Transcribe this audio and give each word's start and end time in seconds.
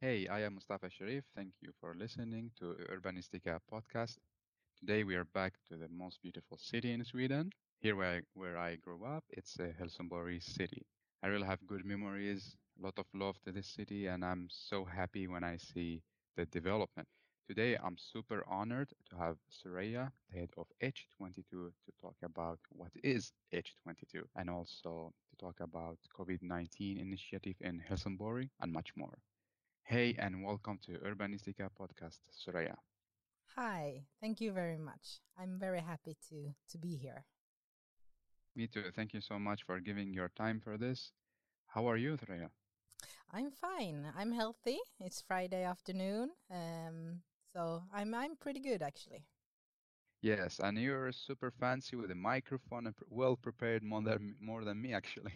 Hey, 0.00 0.26
I 0.28 0.40
am 0.40 0.54
Mustafa 0.54 0.88
Sharif. 0.90 1.24
Thank 1.36 1.52
you 1.60 1.72
for 1.78 1.94
listening 1.94 2.50
to 2.58 2.74
Urbanistica 2.90 3.60
podcast. 3.70 4.16
Today 4.78 5.04
we 5.04 5.14
are 5.16 5.26
back 5.26 5.54
to 5.68 5.76
the 5.76 5.88
most 5.88 6.22
beautiful 6.22 6.56
city 6.58 6.92
in 6.92 7.04
Sweden. 7.04 7.50
Here 7.80 7.94
where 7.96 8.16
I, 8.16 8.20
where 8.34 8.56
I 8.58 8.76
grew 8.76 9.04
up, 9.04 9.24
it's 9.30 9.60
uh, 9.60 9.72
Helsingborg 9.78 10.42
city. 10.42 10.86
I 11.22 11.28
really 11.28 11.46
have 11.46 11.66
good 11.66 11.84
memories, 11.84 12.56
a 12.80 12.84
lot 12.84 12.98
of 12.98 13.06
love 13.14 13.36
to 13.44 13.52
this 13.52 13.66
city, 13.68 14.06
and 14.06 14.24
I'm 14.24 14.48
so 14.50 14.84
happy 14.86 15.28
when 15.28 15.44
I 15.44 15.56
see 15.58 16.02
the 16.36 16.46
development. 16.46 17.08
Today, 17.46 17.76
I'm 17.76 17.96
super 17.98 18.42
honored 18.48 18.88
to 19.10 19.16
have 19.16 19.36
Soraya, 19.52 20.10
the 20.30 20.38
head 20.40 20.50
of 20.56 20.66
H22, 20.82 21.72
to 21.84 21.92
talk 22.00 22.16
about 22.22 22.58
what 22.70 22.92
is 23.04 23.32
H22 23.52 24.22
and 24.36 24.48
also 24.50 25.12
to 25.30 25.36
talk 25.36 25.60
about 25.60 25.98
COVID-19 26.18 26.98
initiative 27.00 27.56
in 27.60 27.78
Helsingborg 27.80 28.48
and 28.60 28.72
much 28.72 28.92
more. 28.96 29.18
Hey, 29.90 30.14
and 30.20 30.44
welcome 30.44 30.78
to 30.86 30.92
Urbanistica 31.02 31.68
podcast, 31.74 32.20
Soraya. 32.30 32.76
Hi, 33.56 34.04
thank 34.20 34.40
you 34.40 34.52
very 34.52 34.78
much. 34.78 35.18
I'm 35.36 35.58
very 35.58 35.80
happy 35.80 36.16
to 36.28 36.54
to 36.70 36.78
be 36.78 36.94
here. 36.94 37.24
Me 38.54 38.68
too. 38.68 38.92
Thank 38.94 39.14
you 39.14 39.20
so 39.20 39.36
much 39.36 39.64
for 39.64 39.80
giving 39.80 40.14
your 40.14 40.28
time 40.36 40.60
for 40.60 40.78
this. 40.78 41.10
How 41.66 41.90
are 41.90 41.96
you, 41.96 42.16
Soraya? 42.16 42.50
I'm 43.32 43.50
fine. 43.50 44.06
I'm 44.16 44.30
healthy. 44.30 44.78
It's 45.00 45.22
Friday 45.26 45.64
afternoon, 45.64 46.30
um, 46.52 47.22
so 47.52 47.82
I'm 47.92 48.14
I'm 48.14 48.36
pretty 48.36 48.60
good 48.60 48.82
actually. 48.82 49.26
Yes, 50.22 50.60
and 50.62 50.76
you're 50.76 51.12
super 51.12 51.50
fancy 51.50 51.96
with 51.96 52.10
a 52.10 52.14
microphone 52.14 52.86
and 52.86 52.94
well 53.08 53.36
prepared 53.36 53.82
more 53.82 54.02
than 54.02 54.34
more 54.40 54.64
than 54.64 54.80
me 54.80 54.92
actually. 54.92 55.32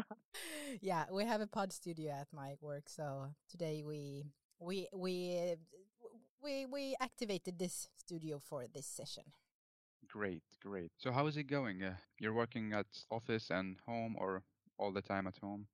yeah, 0.80 1.04
we 1.12 1.26
have 1.26 1.42
a 1.42 1.46
pod 1.46 1.72
studio 1.72 2.12
at 2.12 2.28
my 2.32 2.54
work, 2.62 2.88
so 2.88 3.28
today 3.50 3.82
we 3.84 4.24
we 4.60 4.88
we 4.94 5.56
we 6.42 6.64
we 6.64 6.96
activated 7.00 7.58
this 7.58 7.88
studio 7.98 8.38
for 8.38 8.64
this 8.72 8.86
session. 8.86 9.24
Great, 10.08 10.42
great. 10.62 10.92
So 10.96 11.12
how 11.12 11.26
is 11.26 11.36
it 11.36 11.44
going? 11.44 11.82
Uh, 11.82 11.96
you're 12.18 12.32
working 12.32 12.72
at 12.72 12.86
office 13.10 13.50
and 13.50 13.76
home 13.86 14.16
or 14.18 14.42
all 14.78 14.90
the 14.90 15.02
time 15.02 15.26
at 15.26 15.36
home? 15.36 15.66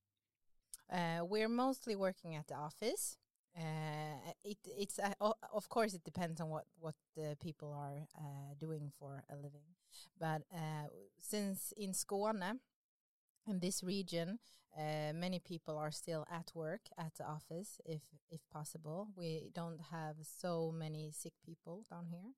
Uh, 0.90 1.24
we're 1.24 1.48
mostly 1.48 1.94
working 1.94 2.34
at 2.34 2.48
the 2.48 2.54
office. 2.54 3.16
Uh, 3.56 4.32
it 4.42 4.58
it's 4.66 4.98
uh, 4.98 5.12
of 5.52 5.68
course 5.68 5.94
it 5.94 6.02
depends 6.04 6.40
on 6.40 6.48
what 6.50 6.64
what 6.80 6.94
the 7.16 7.36
people 7.40 7.72
are 7.72 8.06
uh, 8.18 8.54
doing 8.58 8.90
for 8.98 9.22
a 9.30 9.36
living, 9.36 9.76
but 10.18 10.42
uh, 10.52 10.88
since 11.20 11.72
in 11.76 11.92
Skåne, 11.92 12.58
in 13.46 13.60
this 13.60 13.82
region, 13.84 14.38
uh, 14.76 15.12
many 15.14 15.38
people 15.38 15.76
are 15.78 15.92
still 15.92 16.26
at 16.30 16.50
work 16.54 16.80
at 16.98 17.14
the 17.14 17.24
office, 17.24 17.80
if 17.84 18.02
if 18.30 18.40
possible. 18.50 19.08
We 19.16 19.50
don't 19.54 19.80
have 19.90 20.16
so 20.22 20.72
many 20.76 21.12
sick 21.12 21.34
people 21.44 21.84
down 21.88 22.06
here 22.10 22.32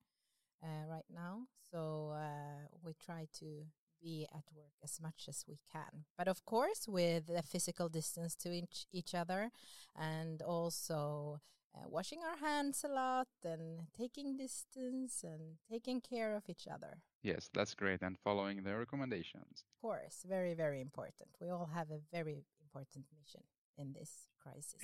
uh, 0.63 0.87
right 0.87 1.09
now, 1.13 1.47
so 1.71 2.13
uh, 2.15 2.69
we 2.85 2.93
try 2.95 3.27
to 3.41 3.65
be 4.03 4.27
at 4.33 4.45
work 4.55 4.75
as 4.83 5.01
much 5.01 5.27
as 5.29 5.45
we 5.49 5.59
can. 5.73 6.05
But 6.17 6.29
of 6.29 6.45
course, 6.45 6.87
with 6.89 7.31
a 7.31 7.43
physical 7.43 7.89
distance 7.89 8.35
to 8.37 8.53
each, 8.53 8.87
each 8.93 9.15
other 9.15 9.51
and 9.95 10.43
also 10.43 11.41
uh, 11.75 11.85
washing 11.89 12.21
our 12.23 12.37
hands 12.39 12.85
a 12.85 12.89
lot 12.89 13.29
and 13.45 13.81
taking 13.97 14.37
distance 14.37 15.23
and 15.23 15.59
taking 15.71 16.01
care 16.01 16.35
of 16.35 16.45
each 16.49 16.67
other. 16.73 16.99
Yes, 17.23 17.51
that's 17.53 17.75
great. 17.75 18.03
And 18.03 18.17
following 18.19 18.63
the 18.63 18.77
recommendations. 18.77 19.65
Of 19.75 19.81
course, 19.81 20.25
very, 20.29 20.55
very 20.55 20.81
important. 20.81 21.31
We 21.41 21.51
all 21.51 21.71
have 21.75 21.91
a 21.91 22.01
very 22.13 22.45
important 22.63 23.07
mission 23.19 23.43
in 23.77 23.93
this 23.93 24.29
crisis. 24.43 24.81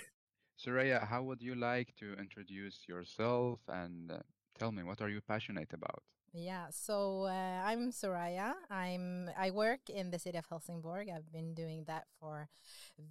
Soraya, 0.59 1.07
how 1.07 1.23
would 1.23 1.43
you 1.43 1.55
like 1.55 1.95
to 1.97 2.15
introduce 2.15 2.87
yourself 2.87 3.61
and 3.69 4.13
uh, 4.13 4.19
tell 4.59 4.71
me 4.71 4.83
what 4.83 5.01
are 5.01 5.09
you 5.09 5.21
passionate 5.21 5.73
about? 5.73 6.03
Yeah, 6.35 6.69
so 6.71 7.25
uh, 7.25 7.63
I'm 7.65 7.91
Soraya. 7.93 8.55
I'm 8.71 9.29
I 9.39 9.51
work 9.51 9.91
in 9.91 10.11
the 10.11 10.19
city 10.19 10.39
of 10.39 10.47
Helsingborg. 10.49 11.09
I've 11.11 11.31
been 11.31 11.53
doing 11.55 11.85
that 11.89 12.05
for 12.19 12.49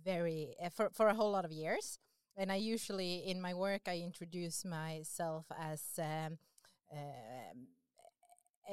very 0.03 0.55
uh, 0.63 0.69
for 0.69 0.89
for 0.91 1.07
a 1.07 1.13
whole 1.13 1.31
lot 1.31 1.45
of 1.45 1.51
years, 1.51 1.99
and 2.35 2.51
I 2.51 2.55
usually 2.55 3.17
in 3.27 3.39
my 3.39 3.53
work 3.53 3.81
I 3.87 3.99
introduce 3.99 4.65
myself 4.65 5.45
as 5.59 5.83
um, 5.99 6.39
uh, 6.91 7.53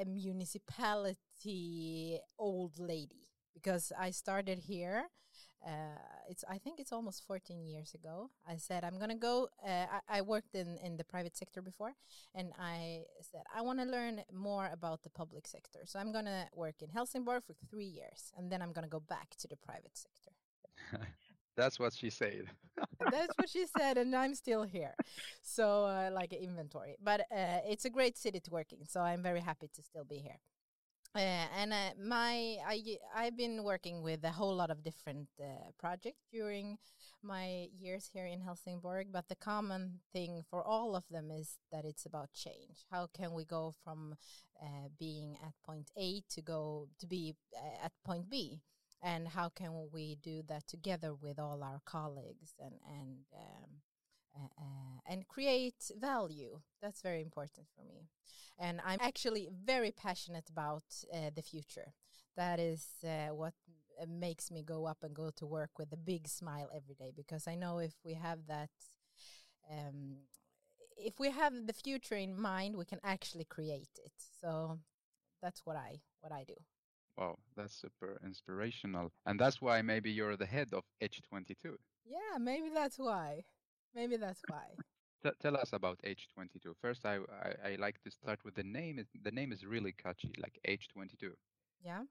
a 0.00 0.04
municipality 0.04 2.18
old 2.38 2.78
lady 2.78 3.28
because 3.54 3.92
I 3.98 4.10
started 4.10 4.60
here. 4.60 5.08
Uh, 5.66 5.98
it's 6.28 6.44
I 6.48 6.58
think 6.58 6.78
it's 6.78 6.92
almost 6.92 7.26
14 7.26 7.66
years 7.66 7.94
ago. 7.94 8.30
I 8.46 8.56
said 8.56 8.84
I'm 8.84 8.98
gonna 8.98 9.16
go. 9.16 9.48
Uh, 9.66 9.86
I, 10.08 10.18
I, 10.18 10.20
worked 10.22 10.54
in 10.54 10.78
in 10.78 10.96
the 10.96 11.04
private 11.04 11.36
sector 11.36 11.60
before, 11.60 11.94
and 12.34 12.52
I 12.58 13.04
said 13.20 13.42
I 13.54 13.62
want 13.62 13.80
to 13.80 13.84
learn 13.84 14.22
more 14.32 14.70
about 14.72 15.02
the 15.02 15.10
public 15.10 15.48
sector. 15.48 15.80
So 15.84 15.98
I'm 15.98 16.12
gonna 16.12 16.46
work 16.54 16.76
in 16.80 16.90
Helsingborg 16.90 17.42
for 17.44 17.54
three 17.70 17.86
years, 17.86 18.32
and 18.36 18.52
then 18.52 18.62
I'm 18.62 18.72
gonna 18.72 18.88
go 18.88 19.00
back 19.00 19.34
to 19.38 19.48
the 19.48 19.56
private 19.56 19.96
sector. 19.96 20.32
That's 21.56 21.80
what 21.80 21.92
she 21.92 22.08
said. 22.08 22.44
That's 23.10 23.32
what 23.36 23.48
she 23.48 23.66
said, 23.76 23.98
and 23.98 24.14
I'm 24.14 24.36
still 24.36 24.62
here. 24.62 24.94
So, 25.42 25.86
uh, 25.86 26.10
like 26.12 26.32
inventory. 26.32 26.94
But 27.02 27.22
uh, 27.32 27.66
it's 27.66 27.84
a 27.84 27.90
great 27.90 28.16
city 28.16 28.38
to 28.38 28.50
work 28.52 28.72
in, 28.72 28.86
so 28.86 29.00
I'm 29.00 29.24
very 29.24 29.40
happy 29.40 29.68
to 29.74 29.82
still 29.82 30.04
be 30.04 30.18
here. 30.18 30.38
Uh, 31.14 31.46
and 31.56 31.72
uh, 31.72 31.90
my 32.00 32.58
I 32.66 32.98
I've 33.16 33.36
been 33.36 33.64
working 33.64 34.02
with 34.02 34.22
a 34.24 34.30
whole 34.30 34.54
lot 34.54 34.70
of 34.70 34.84
different 34.84 35.28
uh, 35.40 35.70
projects 35.78 36.26
during 36.30 36.78
my 37.22 37.68
years 37.76 38.10
here 38.12 38.26
in 38.26 38.40
Helsingborg, 38.40 39.08
but 39.10 39.28
the 39.28 39.34
common 39.34 40.00
thing 40.12 40.44
for 40.48 40.62
all 40.62 40.94
of 40.94 41.04
them 41.10 41.30
is 41.30 41.58
that 41.72 41.84
it's 41.84 42.06
about 42.06 42.32
change. 42.32 42.84
How 42.90 43.08
can 43.12 43.32
we 43.32 43.44
go 43.44 43.74
from 43.82 44.14
uh, 44.62 44.88
being 44.98 45.36
at 45.42 45.54
point 45.64 45.90
A 45.96 46.22
to 46.30 46.42
go 46.42 46.88
to 47.00 47.06
be 47.06 47.34
uh, 47.56 47.86
at 47.86 47.92
point 48.04 48.30
B? 48.30 48.60
And 49.02 49.28
how 49.28 49.48
can 49.48 49.88
we 49.92 50.18
do 50.22 50.42
that 50.48 50.66
together 50.68 51.14
with 51.14 51.38
all 51.38 51.62
our 51.62 51.80
colleagues 51.84 52.54
and 52.60 52.74
and 52.86 53.24
um, 53.34 53.70
uh, 54.58 55.00
and 55.06 55.26
create 55.28 55.90
value. 55.98 56.60
That's 56.82 57.02
very 57.02 57.20
important 57.22 57.66
for 57.74 57.84
me. 57.84 58.08
And 58.58 58.80
I'm 58.84 58.98
actually 59.00 59.48
very 59.64 59.90
passionate 59.92 60.48
about 60.48 60.84
uh, 61.12 61.30
the 61.34 61.42
future. 61.42 61.92
That 62.36 62.58
is 62.58 62.86
uh, 63.04 63.34
what 63.34 63.54
uh, 64.00 64.06
makes 64.08 64.50
me 64.50 64.62
go 64.62 64.86
up 64.86 64.98
and 65.02 65.14
go 65.14 65.30
to 65.36 65.46
work 65.46 65.78
with 65.78 65.92
a 65.92 65.96
big 65.96 66.28
smile 66.28 66.68
every 66.74 66.94
day 66.94 67.12
because 67.16 67.46
I 67.46 67.54
know 67.54 67.78
if 67.78 67.94
we 68.04 68.14
have 68.14 68.46
that. 68.48 68.70
Um, 69.70 70.18
if 70.96 71.20
we 71.20 71.30
have 71.30 71.52
the 71.66 71.72
future 71.72 72.16
in 72.16 72.40
mind, 72.40 72.76
we 72.76 72.84
can 72.84 72.98
actually 73.04 73.44
create 73.44 73.98
it. 74.04 74.12
So 74.40 74.78
that's 75.42 75.62
what 75.64 75.76
I 75.76 76.00
what 76.20 76.32
I 76.32 76.44
do. 76.44 76.54
Wow, 77.16 77.38
that's 77.56 77.74
super 77.74 78.20
inspirational, 78.24 79.10
and 79.26 79.40
that's 79.40 79.60
why 79.60 79.82
maybe 79.82 80.10
you're 80.10 80.36
the 80.36 80.46
head 80.46 80.68
of 80.72 80.84
H22. 81.02 81.74
Yeah, 82.04 82.38
maybe 82.38 82.68
that's 82.72 82.98
why. 82.98 83.42
Maybe 83.94 84.16
that's 84.16 84.42
why. 84.48 84.64
T- 85.22 85.30
tell 85.40 85.56
us 85.56 85.72
about 85.72 85.98
H22. 86.04 86.74
First, 86.80 87.04
I, 87.04 87.16
I, 87.16 87.70
I 87.70 87.76
like 87.78 88.00
to 88.02 88.10
start 88.10 88.38
with 88.44 88.54
the 88.54 88.62
name. 88.62 89.04
The 89.22 89.30
name 89.30 89.52
is 89.52 89.64
really 89.64 89.92
catchy, 89.92 90.32
like 90.38 90.58
H22. 90.68 91.30
Yeah. 91.82 92.02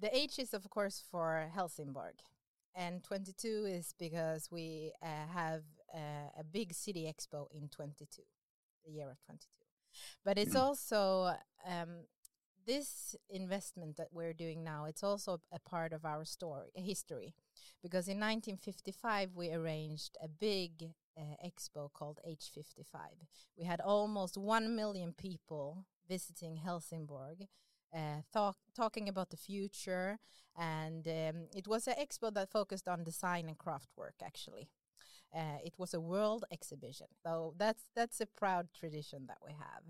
The 0.00 0.14
H 0.14 0.38
is, 0.38 0.54
of 0.54 0.68
course, 0.70 1.02
for 1.10 1.48
Helsingborg. 1.54 2.14
And 2.74 3.04
22 3.04 3.66
is 3.68 3.94
because 3.98 4.48
we 4.50 4.92
uh, 5.00 5.06
have 5.32 5.62
uh, 5.94 6.30
a 6.38 6.42
big 6.42 6.74
city 6.74 7.04
expo 7.04 7.46
in 7.52 7.68
22, 7.68 8.22
the 8.84 8.92
year 8.92 9.10
of 9.10 9.16
22. 9.26 9.46
But 10.24 10.38
it's 10.38 10.56
mm. 10.56 10.60
also 10.60 11.34
um, 11.64 12.06
this 12.66 13.14
investment 13.30 13.96
that 13.96 14.08
we're 14.12 14.32
doing 14.32 14.64
now, 14.64 14.86
it's 14.86 15.04
also 15.04 15.40
a 15.52 15.60
part 15.60 15.92
of 15.92 16.04
our 16.04 16.24
story, 16.24 16.70
history, 16.74 17.34
because 17.82 18.08
in 18.08 18.18
1955 18.18 19.30
we 19.34 19.50
arranged 19.52 20.16
a 20.22 20.28
big 20.28 20.90
uh, 21.16 21.46
expo 21.46 21.92
called 21.92 22.20
H55. 22.28 22.96
We 23.56 23.64
had 23.64 23.80
almost 23.80 24.36
one 24.36 24.74
million 24.74 25.12
people 25.12 25.86
visiting 26.08 26.56
Helsingborg. 26.56 27.46
Uh, 27.94 28.22
talk, 28.32 28.56
talking 28.74 29.08
about 29.08 29.30
the 29.30 29.36
future, 29.36 30.18
and 30.58 31.06
um, 31.06 31.46
it 31.54 31.68
was 31.68 31.86
an 31.86 31.94
expo 31.94 32.34
that 32.34 32.50
focused 32.50 32.88
on 32.88 33.04
design 33.04 33.46
and 33.46 33.56
craft 33.56 33.88
work. 33.96 34.14
Actually, 34.20 34.68
uh, 35.32 35.58
it 35.64 35.74
was 35.78 35.94
a 35.94 36.00
world 36.00 36.44
exhibition, 36.50 37.06
so 37.22 37.54
that's 37.56 37.84
that's 37.94 38.20
a 38.20 38.26
proud 38.26 38.66
tradition 38.74 39.26
that 39.28 39.38
we 39.46 39.52
have. 39.52 39.84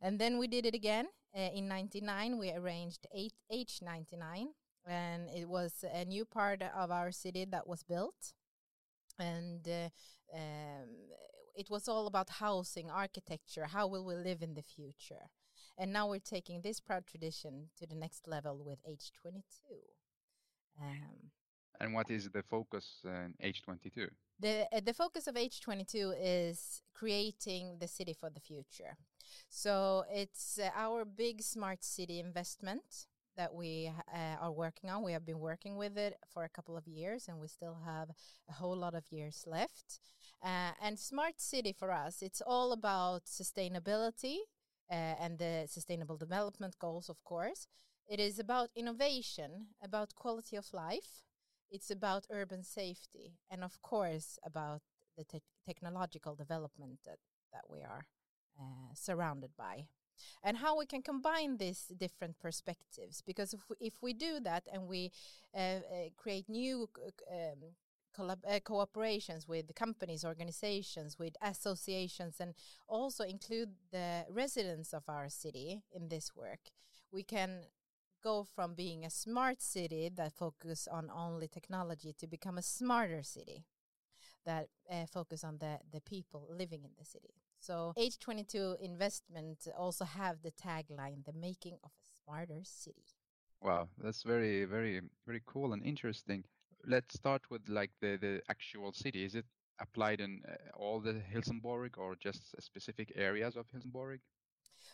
And 0.00 0.18
then 0.18 0.38
we 0.38 0.48
did 0.48 0.64
it 0.64 0.74
again 0.74 1.08
uh, 1.36 1.50
in 1.54 1.68
99. 1.68 2.38
We 2.38 2.50
arranged 2.52 3.06
H99, 3.14 4.48
and 4.86 5.28
it 5.30 5.48
was 5.48 5.84
a 5.92 6.04
new 6.04 6.24
part 6.24 6.62
of 6.62 6.90
our 6.90 7.10
city 7.10 7.44
that 7.46 7.66
was 7.66 7.82
built. 7.82 8.34
And 9.18 9.66
uh, 9.68 9.88
um, 10.34 10.88
it 11.54 11.70
was 11.70 11.88
all 11.88 12.06
about 12.06 12.28
housing, 12.30 12.90
architecture, 12.90 13.66
how 13.66 13.86
will 13.86 14.04
we 14.04 14.14
live 14.14 14.42
in 14.42 14.54
the 14.54 14.62
future? 14.62 15.30
And 15.78 15.92
now 15.92 16.08
we're 16.08 16.18
taking 16.18 16.60
this 16.60 16.80
proud 16.80 17.06
tradition 17.06 17.70
to 17.78 17.86
the 17.86 17.94
next 17.94 18.28
level 18.28 18.62
with 18.64 18.78
H22. 18.88 19.42
Um, 20.80 21.30
and 21.80 21.92
what 21.94 22.10
is 22.10 22.28
the 22.30 22.42
focus 22.42 23.00
in 23.04 23.34
H22? 23.42 24.08
The, 24.38 24.66
uh, 24.72 24.80
the 24.84 24.94
focus 24.94 25.26
of 25.26 25.34
H22 25.34 26.14
is 26.20 26.82
creating 26.94 27.78
the 27.80 27.88
city 27.88 28.12
for 28.12 28.30
the 28.30 28.40
future. 28.40 28.96
So 29.48 30.04
it's 30.10 30.58
uh, 30.58 30.70
our 30.76 31.04
big 31.04 31.42
smart 31.42 31.84
city 31.84 32.20
investment 32.20 33.06
that 33.36 33.54
we 33.54 33.90
uh, 34.12 34.36
are 34.40 34.52
working 34.52 34.90
on. 34.90 35.02
We 35.02 35.12
have 35.12 35.26
been 35.26 35.40
working 35.40 35.76
with 35.76 35.96
it 35.96 36.18
for 36.32 36.44
a 36.44 36.48
couple 36.48 36.76
of 36.76 36.86
years, 36.86 37.28
and 37.28 37.38
we 37.38 37.48
still 37.48 37.78
have 37.84 38.10
a 38.48 38.52
whole 38.52 38.76
lot 38.76 38.94
of 38.94 39.04
years 39.10 39.44
left. 39.46 40.00
Uh, 40.42 40.72
and 40.82 40.98
smart 40.98 41.40
city 41.40 41.72
for 41.72 41.90
us, 41.90 42.22
it's 42.22 42.42
all 42.46 42.72
about 42.72 43.24
sustainability 43.24 44.36
uh, 44.90 45.14
and 45.20 45.38
the 45.38 45.66
sustainable 45.66 46.16
development 46.16 46.78
goals, 46.78 47.08
of 47.08 47.22
course. 47.24 47.66
It 48.06 48.20
is 48.20 48.38
about 48.38 48.70
innovation, 48.76 49.68
about 49.82 50.14
quality 50.14 50.56
of 50.56 50.72
life. 50.72 51.24
It's 51.70 51.90
about 51.90 52.26
urban 52.30 52.62
safety, 52.62 53.38
and 53.50 53.64
of 53.64 53.80
course, 53.82 54.38
about 54.44 54.82
the 55.16 55.24
te 55.24 55.40
technological 55.66 56.34
development 56.34 56.98
that, 57.06 57.18
that 57.52 57.64
we 57.70 57.80
are 57.80 58.06
uh, 58.60 58.92
surrounded 58.94 59.50
by 59.56 59.86
and 60.42 60.58
how 60.58 60.78
we 60.78 60.86
can 60.86 61.02
combine 61.02 61.56
these 61.56 61.92
different 61.96 62.38
perspectives 62.40 63.22
because 63.24 63.52
if 63.52 63.60
we, 63.68 63.76
if 63.80 63.94
we 64.02 64.12
do 64.12 64.40
that 64.40 64.64
and 64.72 64.86
we 64.86 65.10
uh, 65.54 65.58
uh, 65.58 65.80
create 66.16 66.48
new 66.48 66.88
um, 67.30 67.74
uh, 68.18 68.60
cooperations 68.60 69.48
with 69.48 69.74
companies 69.74 70.24
organizations 70.24 71.18
with 71.18 71.36
associations 71.42 72.36
and 72.38 72.54
also 72.86 73.24
include 73.24 73.70
the 73.90 74.24
residents 74.30 74.92
of 74.92 75.02
our 75.08 75.28
city 75.28 75.82
in 75.92 76.08
this 76.08 76.30
work 76.36 76.70
we 77.10 77.22
can 77.22 77.62
go 78.22 78.42
from 78.42 78.74
being 78.74 79.04
a 79.04 79.10
smart 79.10 79.60
city 79.60 80.10
that 80.14 80.32
focus 80.32 80.88
on 80.90 81.10
only 81.14 81.46
technology 81.46 82.14
to 82.18 82.26
become 82.26 82.56
a 82.56 82.62
smarter 82.62 83.22
city 83.22 83.64
that 84.46 84.68
uh, 84.90 85.06
focus 85.06 85.44
on 85.44 85.58
the 85.58 85.78
the 85.92 86.00
people 86.00 86.46
living 86.50 86.84
in 86.84 86.90
the 86.98 87.04
city 87.04 87.34
so 87.64 87.92
H22 87.98 88.80
investment 88.80 89.66
also 89.78 90.04
have 90.04 90.42
the 90.42 90.52
tagline, 90.52 91.24
the 91.24 91.32
making 91.32 91.78
of 91.82 91.90
a 91.90 92.22
smarter 92.22 92.60
city. 92.62 93.04
Wow, 93.62 93.88
that's 93.98 94.22
very, 94.22 94.64
very, 94.66 95.00
very 95.26 95.42
cool 95.46 95.72
and 95.72 95.82
interesting. 95.84 96.44
Let's 96.86 97.14
start 97.14 97.42
with 97.50 97.62
like 97.68 97.90
the, 98.00 98.18
the 98.20 98.42
actual 98.50 98.92
city. 98.92 99.24
Is 99.24 99.34
it 99.34 99.46
applied 99.80 100.20
in 100.20 100.42
uh, 100.46 100.54
all 100.76 101.00
the 101.00 101.20
Helsingborg 101.32 101.96
or 101.96 102.14
just 102.16 102.54
specific 102.60 103.12
areas 103.16 103.56
of 103.56 103.64
Helsingborg? 103.72 104.20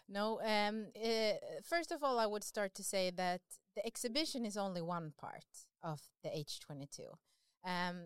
No, 0.08 0.40
um, 0.44 0.86
uh, 0.96 1.32
first 1.64 1.90
of 1.90 2.02
all, 2.04 2.18
I 2.18 2.26
would 2.26 2.44
start 2.44 2.74
to 2.74 2.84
say 2.84 3.10
that 3.16 3.40
the 3.74 3.84
exhibition 3.84 4.44
is 4.44 4.56
only 4.56 4.82
one 4.82 5.12
part 5.18 5.44
of 5.82 6.00
the 6.22 6.30
H22. 6.30 7.00
Um, 7.64 8.04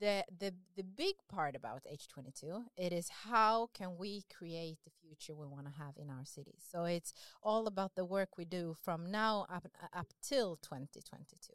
the 0.00 0.24
the 0.38 0.52
the 0.76 0.82
big 0.82 1.14
part 1.28 1.54
about 1.54 1.82
H22 1.84 2.64
it 2.76 2.92
is 2.92 3.08
how 3.08 3.68
can 3.74 3.96
we 3.96 4.24
create 4.36 4.78
the 4.84 4.90
future 4.90 5.34
we 5.34 5.46
want 5.46 5.66
to 5.66 5.72
have 5.72 5.94
in 5.96 6.10
our 6.10 6.24
cities. 6.24 6.62
So 6.70 6.84
it's 6.84 7.12
all 7.42 7.66
about 7.66 7.94
the 7.94 8.04
work 8.04 8.36
we 8.36 8.44
do 8.44 8.74
from 8.82 9.10
now 9.10 9.46
up 9.50 9.66
up 9.92 10.12
till 10.22 10.56
2022. 10.56 11.52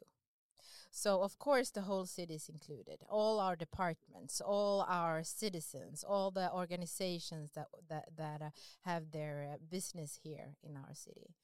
So 0.90 1.22
of 1.22 1.38
course 1.38 1.70
the 1.70 1.82
whole 1.82 2.06
city 2.06 2.34
is 2.34 2.48
included, 2.48 3.00
all 3.08 3.38
our 3.38 3.56
departments, 3.56 4.40
all 4.40 4.84
our 4.88 5.22
citizens, 5.22 6.04
all 6.04 6.30
the 6.30 6.52
organizations 6.52 7.52
that 7.54 7.68
that 7.88 8.08
that 8.16 8.42
uh, 8.42 8.50
have 8.82 9.12
their 9.12 9.50
uh, 9.52 9.56
business 9.70 10.18
here 10.22 10.56
in 10.62 10.76
our 10.76 10.94
city. 10.94 11.34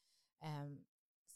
Um, 0.42 0.78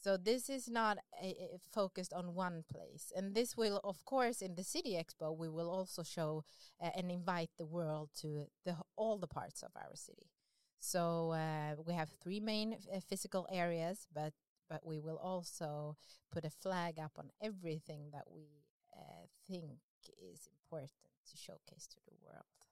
so 0.00 0.16
this 0.16 0.48
is 0.48 0.68
not 0.68 0.98
a, 1.22 1.28
a 1.28 1.58
focused 1.72 2.12
on 2.12 2.34
one 2.34 2.64
place, 2.70 3.12
and 3.14 3.34
this 3.34 3.56
will, 3.56 3.80
of 3.84 4.04
course, 4.04 4.40
in 4.40 4.54
the 4.54 4.64
City 4.64 4.92
Expo, 4.94 5.36
we 5.36 5.48
will 5.48 5.70
also 5.70 6.02
show 6.02 6.44
uh, 6.82 6.90
and 6.96 7.10
invite 7.10 7.50
the 7.58 7.66
world 7.66 8.10
to 8.20 8.46
the 8.64 8.76
all 8.96 9.18
the 9.18 9.26
parts 9.26 9.62
of 9.62 9.70
our 9.76 9.94
city. 9.94 10.30
So 10.78 11.32
uh, 11.32 11.74
we 11.86 11.92
have 11.92 12.08
three 12.22 12.40
main 12.40 12.76
uh, 12.94 13.00
physical 13.06 13.46
areas, 13.52 14.06
but 14.14 14.32
but 14.68 14.86
we 14.86 15.00
will 15.00 15.18
also 15.18 15.96
put 16.32 16.44
a 16.44 16.50
flag 16.50 16.98
up 16.98 17.12
on 17.18 17.30
everything 17.42 18.10
that 18.12 18.24
we 18.32 18.46
uh, 18.96 19.26
think 19.46 19.80
is 20.32 20.48
important 20.48 21.10
to 21.30 21.36
showcase 21.36 21.86
to 21.88 21.96
the 22.06 22.14
world. 22.24 22.69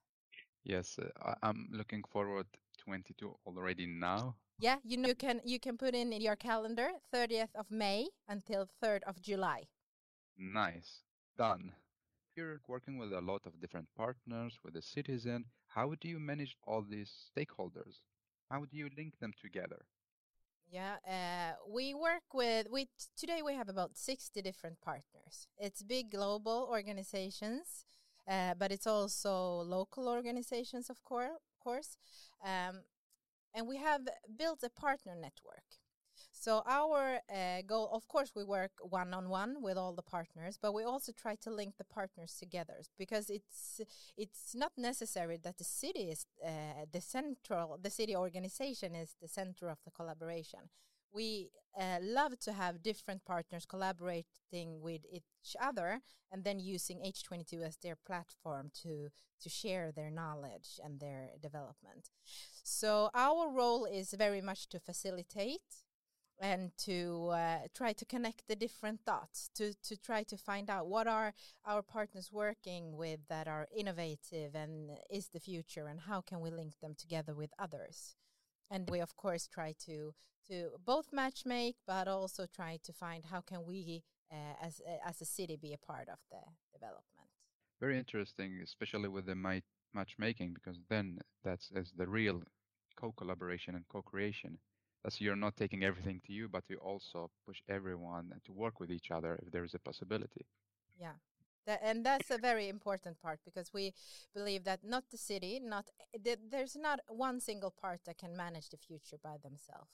Yes, 0.69 0.99
uh, 1.01 1.35
I'm 1.43 1.67
looking 1.73 2.05
forward 2.13 2.47
22 2.85 3.35
already 3.47 3.87
now. 3.87 4.37
Yeah, 4.61 4.77
you 4.85 4.99
know 4.99 5.09
you 5.09 5.15
can 5.15 5.41
you 5.43 5.59
can 5.59 5.79
put 5.79 5.95
in 5.95 6.13
your 6.13 6.37
calendar 6.37 6.91
30th 7.15 7.55
of 7.55 7.71
May 7.71 8.09
until 8.29 8.69
3rd 8.85 9.01
of 9.07 9.23
July. 9.23 9.69
Nice. 10.37 11.05
Done. 11.39 11.73
You're 12.37 12.61
working 12.69 12.99
with 12.99 13.15
a 13.15 13.21
lot 13.21 13.47
of 13.47 13.59
different 13.61 13.89
partners, 13.97 14.59
with 14.63 14.75
the 14.75 14.83
citizen. 14.83 15.47
How 15.69 15.95
do 16.01 16.07
you 16.07 16.21
manage 16.21 16.55
all 16.67 16.83
these 16.83 17.11
stakeholders? 17.33 18.01
How 18.51 18.61
do 18.61 18.77
you 18.77 18.91
link 18.95 19.19
them 19.21 19.33
together? 19.41 19.81
Yeah, 20.71 20.97
uh, 21.09 21.57
we 21.67 21.95
work 21.95 22.35
with 22.35 22.67
we 22.71 22.89
today 23.17 23.41
we 23.43 23.55
have 23.55 23.71
about 23.71 23.97
60 23.97 24.43
different 24.43 24.83
partners. 24.83 25.49
It's 25.57 25.83
big 25.83 26.11
global 26.11 26.69
organizations, 26.71 27.87
uh, 28.29 28.55
but 28.59 28.71
it's 28.71 28.87
also 28.87 29.63
local 29.63 30.09
organizations, 30.09 30.91
of 30.91 31.03
course. 31.03 31.31
course. 31.63 31.97
Um, 32.45 32.83
and 33.55 33.67
we 33.67 33.77
have 33.79 34.03
built 34.37 34.63
a 34.63 34.71
partner 34.71 35.15
network. 35.15 35.65
So 36.33 36.63
our 36.67 37.21
uh, 37.29 37.63
goal, 37.67 37.91
of 37.93 38.07
course, 38.07 38.33
we 38.35 38.45
work 38.45 38.71
one 38.81 39.13
on 39.13 39.29
one 39.29 39.61
with 39.61 39.77
all 39.77 39.93
the 39.93 40.03
partners, 40.03 40.59
but 40.61 40.73
we 40.73 40.85
also 40.85 41.13
try 41.13 41.35
to 41.37 41.51
link 41.51 41.75
the 41.79 41.85
partners 41.85 42.37
together 42.39 42.79
because 42.97 43.29
it's 43.29 43.81
it's 44.17 44.55
not 44.55 44.73
necessary 44.77 45.37
that 45.43 45.59
the 45.59 45.65
city 45.65 46.11
is 46.11 46.27
uh, 46.45 46.85
the 46.93 47.01
central, 47.01 47.79
the 47.83 47.91
city 47.91 48.15
organization 48.15 48.95
is 48.95 49.17
the 49.21 49.29
center 49.29 49.69
of 49.69 49.79
the 49.85 49.91
collaboration 49.91 50.71
we 51.13 51.51
uh, 51.79 51.99
love 52.03 52.39
to 52.41 52.53
have 52.53 52.83
different 52.83 53.25
partners 53.25 53.65
collaborating 53.67 54.81
with 54.81 55.03
each 55.13 55.57
other 55.61 56.01
and 56.33 56.45
then 56.45 56.59
using 56.59 56.99
H22 56.99 57.63
as 57.63 57.77
their 57.77 57.97
platform 57.97 58.71
to 58.83 59.09
to 59.41 59.49
share 59.49 59.93
their 59.93 60.11
knowledge 60.11 60.81
and 60.85 60.99
their 60.99 61.31
development. 61.41 62.11
So 62.65 63.11
our 63.15 63.49
role 63.49 63.85
is 63.85 64.13
very 64.13 64.41
much 64.41 64.69
to 64.71 64.81
facilitate 64.81 65.85
and 66.41 66.73
to 66.79 67.29
uh, 67.33 67.59
try 67.75 67.93
to 67.93 68.05
connect 68.05 68.49
the 68.49 68.57
different 68.57 69.05
dots 69.05 69.51
to 69.55 69.75
to 69.83 69.97
try 69.97 70.23
to 70.25 70.37
find 70.37 70.71
out 70.71 70.87
what 70.87 71.07
are 71.07 71.35
our 71.67 71.83
partners 71.83 72.31
working 72.33 72.97
with 72.97 73.21
that 73.29 73.49
are 73.49 73.67
innovative 73.77 74.55
and 74.55 74.91
is 75.11 75.29
the 75.29 75.41
future 75.41 75.87
and 75.87 76.01
how 76.01 76.21
can 76.21 76.41
we 76.41 76.51
link 76.51 76.75
them 76.81 76.95
together 76.97 77.35
with 77.35 77.51
others 77.59 78.17
and 78.71 78.89
we 78.91 79.01
of 79.01 79.17
course 79.17 79.47
try 79.47 79.75
to 79.87 80.15
to 80.47 80.71
both 80.85 81.13
match 81.13 81.45
make 81.45 81.77
but 81.87 82.09
also 82.09 82.47
try 82.47 82.79
to 82.83 82.93
find 82.93 83.25
how 83.27 83.41
can 83.41 83.65
we 83.65 84.03
uh, 84.33 84.55
as 84.63 84.81
as 85.07 85.21
a 85.21 85.25
city 85.25 85.57
be 85.57 85.73
a 85.73 85.79
part 85.79 86.09
of 86.09 86.19
the 86.31 86.43
development. 86.73 87.29
Very 87.81 87.99
interesting 87.99 88.61
especially 88.63 89.09
with 89.09 89.27
the 89.27 89.63
matchmaking 89.95 90.55
because 90.55 90.79
then 90.89 91.19
that's 91.45 91.71
as 91.75 91.93
the 91.97 92.07
real 92.07 92.43
co-collaboration 92.97 93.75
and 93.75 93.85
co-creation. 93.89 94.59
That's 95.05 95.21
you're 95.21 95.37
not 95.37 95.57
taking 95.57 95.85
everything 95.85 96.21
to 96.27 96.33
you 96.33 96.49
but 96.49 96.65
you 96.69 96.77
also 96.77 97.31
push 97.47 97.61
everyone 97.69 98.33
to 98.45 98.53
work 98.53 98.81
with 98.81 98.91
each 98.91 99.11
other 99.11 99.39
if 99.43 99.53
there 99.53 99.65
is 99.65 99.75
a 99.75 99.79
possibility. 99.79 100.47
Yeah 100.99 101.19
that, 101.69 101.81
and 101.83 102.05
that's 102.05 102.31
a 102.31 102.39
very 102.39 102.69
important 102.69 103.21
part 103.21 103.39
because 103.45 103.73
we 103.73 103.93
believe 104.35 104.65
that 104.65 104.81
not 104.83 105.05
the 105.11 105.19
city, 105.19 105.61
not 105.63 105.87
there's 106.51 106.77
not 106.77 107.01
one 107.09 107.41
single 107.41 107.71
part 107.71 108.01
that 108.07 108.19
can 108.19 108.37
manage 108.37 108.71
the 108.71 108.77
future 108.77 109.19
by 109.23 109.37
themselves. 109.43 109.93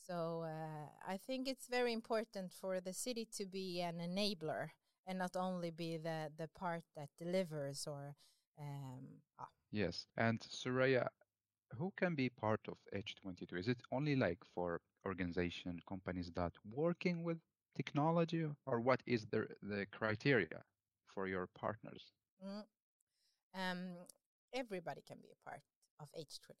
So 0.00 0.44
uh, 0.44 0.88
I 1.06 1.18
think 1.18 1.48
it's 1.48 1.66
very 1.66 1.92
important 1.92 2.52
for 2.52 2.80
the 2.80 2.94
city 2.94 3.28
to 3.36 3.44
be 3.44 3.82
an 3.82 3.98
enabler 3.98 4.68
and 5.06 5.18
not 5.18 5.36
only 5.36 5.70
be 5.70 5.98
the 5.98 6.30
the 6.38 6.48
part 6.58 6.84
that 6.96 7.08
delivers 7.18 7.86
or. 7.86 8.14
Um, 8.60 9.04
ah. 9.38 9.48
Yes, 9.70 10.06
and 10.16 10.40
Soraya, 10.40 11.08
who 11.76 11.92
can 11.96 12.14
be 12.14 12.28
part 12.30 12.60
of 12.68 12.76
H22? 12.94 13.58
Is 13.58 13.68
it 13.68 13.80
only 13.92 14.16
like 14.16 14.42
for 14.54 14.80
organization 15.04 15.78
companies 15.88 16.30
that 16.34 16.52
working 16.72 17.22
with 17.22 17.38
technology, 17.76 18.46
or 18.66 18.80
what 18.80 19.00
is 19.06 19.26
the 19.32 19.46
the 19.62 19.86
criteria? 19.98 20.62
For 21.18 21.26
your 21.26 21.48
partners? 21.48 22.12
Mm. 22.46 22.62
Um, 23.52 23.78
everybody 24.54 25.02
can 25.04 25.16
be 25.20 25.30
a 25.32 25.48
part 25.48 25.62
of 25.98 26.08
H22. 26.16 26.54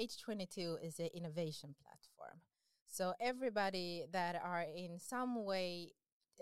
H22 0.00 0.82
is 0.82 0.98
an 0.98 1.10
innovation 1.12 1.74
platform. 1.82 2.40
So 2.86 3.12
everybody 3.20 4.06
that 4.10 4.40
are 4.42 4.62
in 4.62 4.98
some 4.98 5.44
way 5.44 5.92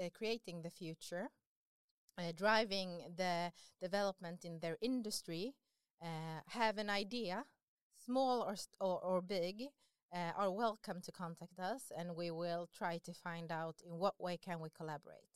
uh, 0.00 0.10
creating 0.14 0.62
the 0.62 0.70
future, 0.70 1.30
uh, 2.16 2.30
driving 2.36 3.00
the 3.16 3.50
development 3.80 4.44
in 4.44 4.60
their 4.60 4.76
industry, 4.80 5.54
uh, 6.00 6.42
have 6.46 6.78
an 6.78 6.88
idea, 6.88 7.46
small 8.04 8.42
or, 8.42 8.54
or, 8.78 9.00
or 9.00 9.20
big, 9.20 9.64
uh, 10.14 10.30
are 10.38 10.52
welcome 10.52 11.00
to 11.00 11.10
contact 11.10 11.58
us 11.58 11.90
and 11.98 12.14
we 12.14 12.30
will 12.30 12.68
try 12.78 12.98
to 12.98 13.12
find 13.12 13.50
out 13.50 13.74
in 13.84 13.98
what 13.98 14.14
way 14.20 14.36
can 14.36 14.60
we 14.60 14.68
collaborate. 14.70 15.26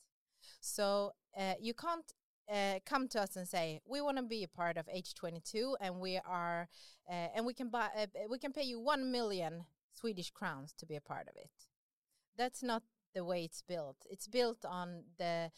So 0.61 1.11
uh, 1.37 1.55
you 1.59 1.73
can't 1.73 2.13
uh, 2.51 2.79
come 2.85 3.07
to 3.09 3.21
us 3.21 3.35
and 3.35 3.47
say 3.47 3.79
we 3.87 4.01
want 4.01 4.17
to 4.17 4.23
be 4.23 4.43
a 4.43 4.47
part 4.47 4.77
of 4.77 4.87
H22 4.87 5.75
and 5.79 5.99
we 5.99 6.19
are 6.25 6.67
uh, 7.09 7.27
and 7.35 7.45
we 7.45 7.53
can 7.53 7.69
buy 7.69 7.89
uh, 7.97 8.05
we 8.29 8.37
can 8.37 8.51
pay 8.51 8.63
you 8.63 8.79
1 8.79 9.11
million 9.11 9.65
Swedish 9.93 10.31
crowns 10.31 10.73
to 10.77 10.85
be 10.85 10.95
a 10.95 11.01
part 11.01 11.27
of 11.27 11.35
it. 11.35 11.51
That's 12.37 12.63
not 12.63 12.83
the 13.13 13.25
way 13.25 13.43
it's 13.43 13.61
built. 13.61 13.97
It's 14.09 14.27
built 14.27 14.63
on 14.65 15.03
the 15.17 15.51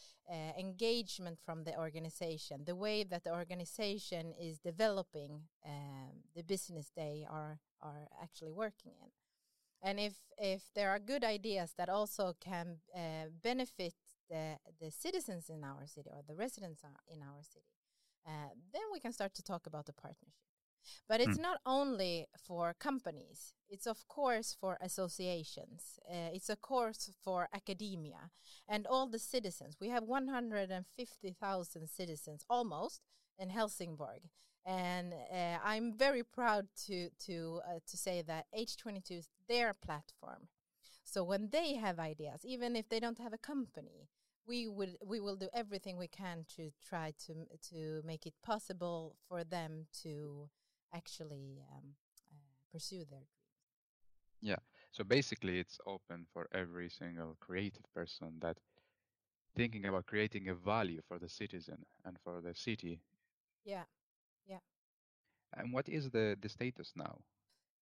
engagement 0.58 1.38
from 1.46 1.66
the 1.66 1.78
organization, 1.78 2.64
the 2.66 2.76
way 2.76 3.04
that 3.04 3.24
the 3.24 3.32
organization 3.32 4.34
is 4.42 4.58
developing 4.58 5.42
um, 5.66 6.24
the 6.36 6.44
business 6.44 6.92
they 6.96 7.28
are 7.30 7.60
are 7.82 8.08
actually 8.22 8.52
working 8.52 8.94
in. 9.02 9.10
And 9.84 10.00
if 10.00 10.16
if 10.38 10.64
there 10.74 10.90
are 10.90 11.00
good 11.00 11.24
ideas 11.24 11.74
that 11.78 11.90
also 11.90 12.34
can 12.40 12.78
benefit 13.44 13.94
the 14.30 14.58
the 14.80 14.92
citizens 14.92 15.50
in 15.50 15.64
our 15.64 15.86
city 15.86 16.10
or 16.10 16.22
the 16.28 16.36
residents 16.36 16.82
in 17.08 17.22
our 17.22 17.42
city, 17.42 17.66
uh, 18.28 18.50
then 18.74 18.84
we 18.92 19.00
can 19.00 19.14
start 19.14 19.34
to 19.36 19.44
talk 19.44 19.66
about 19.66 19.86
the 19.86 19.94
partnership. 19.94 20.44
But 21.08 21.22
it's 21.22 21.38
mm. 21.38 21.42
not 21.42 21.60
only 21.66 22.28
for 22.38 22.74
companies. 22.78 23.54
It's 23.70 23.88
of 23.88 24.08
course 24.08 24.56
for 24.60 24.78
associations. 24.82 26.00
Uh, 26.10 26.30
it's 26.34 26.50
of 26.50 26.62
course 26.62 27.10
for 27.24 27.48
academia 27.54 28.32
and 28.68 28.86
all 28.88 29.08
the 29.08 29.20
citizens. 29.20 29.78
We 29.80 29.90
have 29.90 30.04
150,000 30.04 31.90
citizens 31.90 32.46
almost 32.50 33.02
in 33.40 33.50
Helsingborg, 33.50 34.22
and 34.66 35.14
uh, 35.14 35.58
I'm 35.64 35.94
very 35.94 36.24
proud 36.24 36.68
to 36.86 37.10
to 37.26 37.62
uh, 37.68 37.80
to 37.88 37.98
say 37.98 38.22
that 38.22 38.46
H22 38.58 39.12
is 39.20 39.30
their 39.48 39.74
platform. 39.74 40.48
So 41.14 41.24
when 41.24 41.50
they 41.52 41.76
have 41.76 42.00
ideas, 42.00 42.44
even 42.44 42.76
if 42.76 42.90
they 42.90 43.00
don't 43.00 43.20
have 43.20 43.34
a 43.34 43.38
company, 43.38 44.10
we 44.48 44.68
would 44.68 44.98
we 45.06 45.20
will 45.20 45.36
do 45.36 45.48
everything 45.54 45.96
we 46.00 46.08
can 46.08 46.44
to 46.56 46.72
try 46.90 47.14
to 47.26 47.34
to 47.70 48.02
make 48.04 48.26
it 48.26 48.34
possible 48.42 49.16
for 49.28 49.44
them 49.44 49.86
to 50.02 50.50
actually 50.92 51.62
um, 51.72 51.94
uh, 52.32 52.56
pursue 52.72 53.06
their 53.12 53.26
dreams. 53.32 53.54
Yeah. 54.42 54.62
So 54.92 55.04
basically, 55.04 55.60
it's 55.60 55.78
open 55.86 56.26
for 56.34 56.48
every 56.52 56.90
single 56.90 57.38
creative 57.40 57.86
person 57.94 58.40
that 58.40 58.58
thinking 59.56 59.86
about 59.86 60.08
creating 60.08 60.50
a 60.50 60.56
value 60.56 61.02
for 61.08 61.20
the 61.20 61.30
citizen 61.30 61.86
and 62.06 62.18
for 62.24 62.42
the 62.42 62.56
city. 62.56 63.02
Yeah. 63.64 63.86
Yeah. 64.48 64.64
And 65.56 65.72
what 65.72 65.88
is 65.88 66.10
the 66.10 66.36
the 66.42 66.50
status 66.50 66.92
now? 66.96 67.20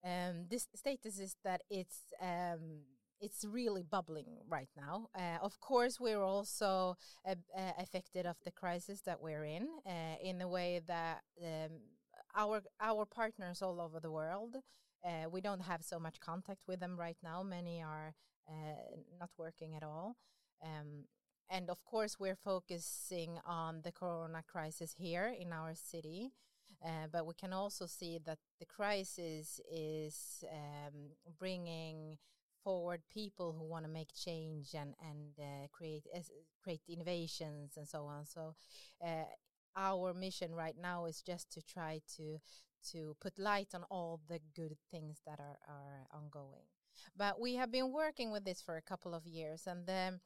Um, 0.03 0.47
this 0.50 0.67
status 0.75 1.17
is 1.17 1.38
that 1.43 1.61
it's 1.69 2.01
um, 2.19 2.81
it's 3.21 3.45
really 3.45 3.83
bubbling 3.83 4.39
right 4.49 4.69
now. 4.75 5.07
Uh, 5.15 5.37
of 5.41 5.59
course, 5.59 5.99
we're 5.99 6.23
also 6.23 6.97
uh, 7.25 7.35
uh, 7.55 7.71
affected 7.77 8.25
of 8.25 8.37
the 8.43 8.51
crisis 8.51 9.01
that 9.01 9.21
we're 9.21 9.45
in, 9.45 9.67
uh, 9.85 10.15
in 10.23 10.41
a 10.41 10.47
way 10.47 10.81
that 10.87 11.21
um, 11.41 11.71
our 12.35 12.63
our 12.79 13.05
partners 13.05 13.61
all 13.61 13.79
over 13.79 13.99
the 13.99 14.11
world. 14.11 14.57
Uh, 15.03 15.29
we 15.29 15.41
don't 15.41 15.61
have 15.61 15.83
so 15.83 15.99
much 15.99 16.19
contact 16.19 16.61
with 16.67 16.79
them 16.79 16.99
right 16.99 17.17
now. 17.23 17.41
Many 17.41 17.81
are 17.81 18.13
uh, 18.47 19.01
not 19.19 19.29
working 19.37 19.75
at 19.75 19.83
all. 19.83 20.15
Um, 20.63 21.05
and 21.49 21.69
of 21.69 21.83
course, 21.83 22.17
we're 22.19 22.35
focusing 22.35 23.39
on 23.45 23.81
the 23.83 23.91
corona 23.91 24.43
crisis 24.47 24.93
here 24.97 25.35
in 25.39 25.51
our 25.51 25.73
city. 25.73 26.31
Uh, 26.83 27.07
but 27.11 27.27
we 27.27 27.33
can 27.33 27.53
also 27.53 27.85
see 27.85 28.19
that 28.25 28.39
the 28.59 28.65
crisis 28.65 29.59
is 29.71 30.43
um, 30.51 31.11
bringing 31.37 32.17
forward 32.63 33.01
people 33.12 33.56
who 33.58 33.65
want 33.65 33.86
to 33.86 33.91
make 33.91 34.13
change 34.13 34.74
and 34.74 34.94
and 35.10 35.34
uh, 35.39 35.68
create 35.72 36.03
uh, 36.15 36.20
create 36.63 36.82
innovations 36.88 37.77
and 37.77 37.88
so 37.88 38.06
on. 38.06 38.25
So 38.25 38.56
uh, 39.03 39.25
our 39.75 40.13
mission 40.13 40.53
right 40.53 40.75
now 40.80 41.06
is 41.06 41.22
just 41.22 41.51
to 41.53 41.62
try 41.62 42.01
to 42.18 42.39
to 42.91 43.15
put 43.22 43.38
light 43.38 43.70
on 43.74 43.84
all 43.89 44.20
the 44.27 44.39
good 44.56 44.75
things 44.91 45.22
that 45.25 45.39
are 45.39 45.58
are 45.68 46.08
ongoing. 46.12 46.65
But 47.15 47.39
we 47.39 47.56
have 47.56 47.72
been 47.72 47.91
working 47.91 48.32
with 48.32 48.46
this 48.46 48.62
for 48.62 48.77
a 48.77 48.82
couple 48.82 49.13
of 49.13 49.25
years, 49.25 49.68
and 49.68 49.86
the 49.86 50.20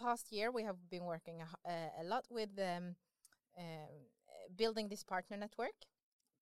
past 0.00 0.32
year 0.32 0.50
we 0.50 0.62
have 0.62 0.76
been 0.90 1.04
working 1.04 1.42
a, 1.66 1.70
a 2.00 2.04
lot 2.04 2.24
with 2.30 2.50
um, 2.58 2.96
uh, 3.58 3.62
building 4.56 4.88
this 4.88 5.02
partner 5.02 5.36
network, 5.36 5.86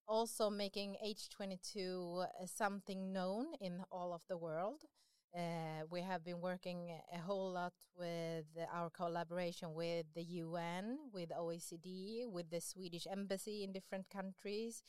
also 0.07 0.51
making 0.51 0.97
H22 1.05 2.27
something 2.47 3.13
known 3.13 3.47
in 3.61 3.83
all 3.91 4.13
of 4.13 4.23
the 4.29 4.37
world. 4.37 4.85
Uh, 5.35 5.85
we 5.91 6.01
have 6.01 6.25
been 6.25 6.41
working 6.41 6.91
a 7.15 7.19
whole 7.19 7.53
lot 7.53 7.73
with 7.97 8.47
our 8.73 8.91
collaboration 8.91 9.75
with 9.75 10.07
the 10.15 10.23
UN, 10.23 10.99
with 11.13 11.31
OECD, 11.31 12.27
with 12.27 12.51
the 12.51 12.61
Swedish 12.61 13.07
embassy 13.09 13.63
in 13.63 13.73
different 13.73 14.11
countries, 14.11 14.83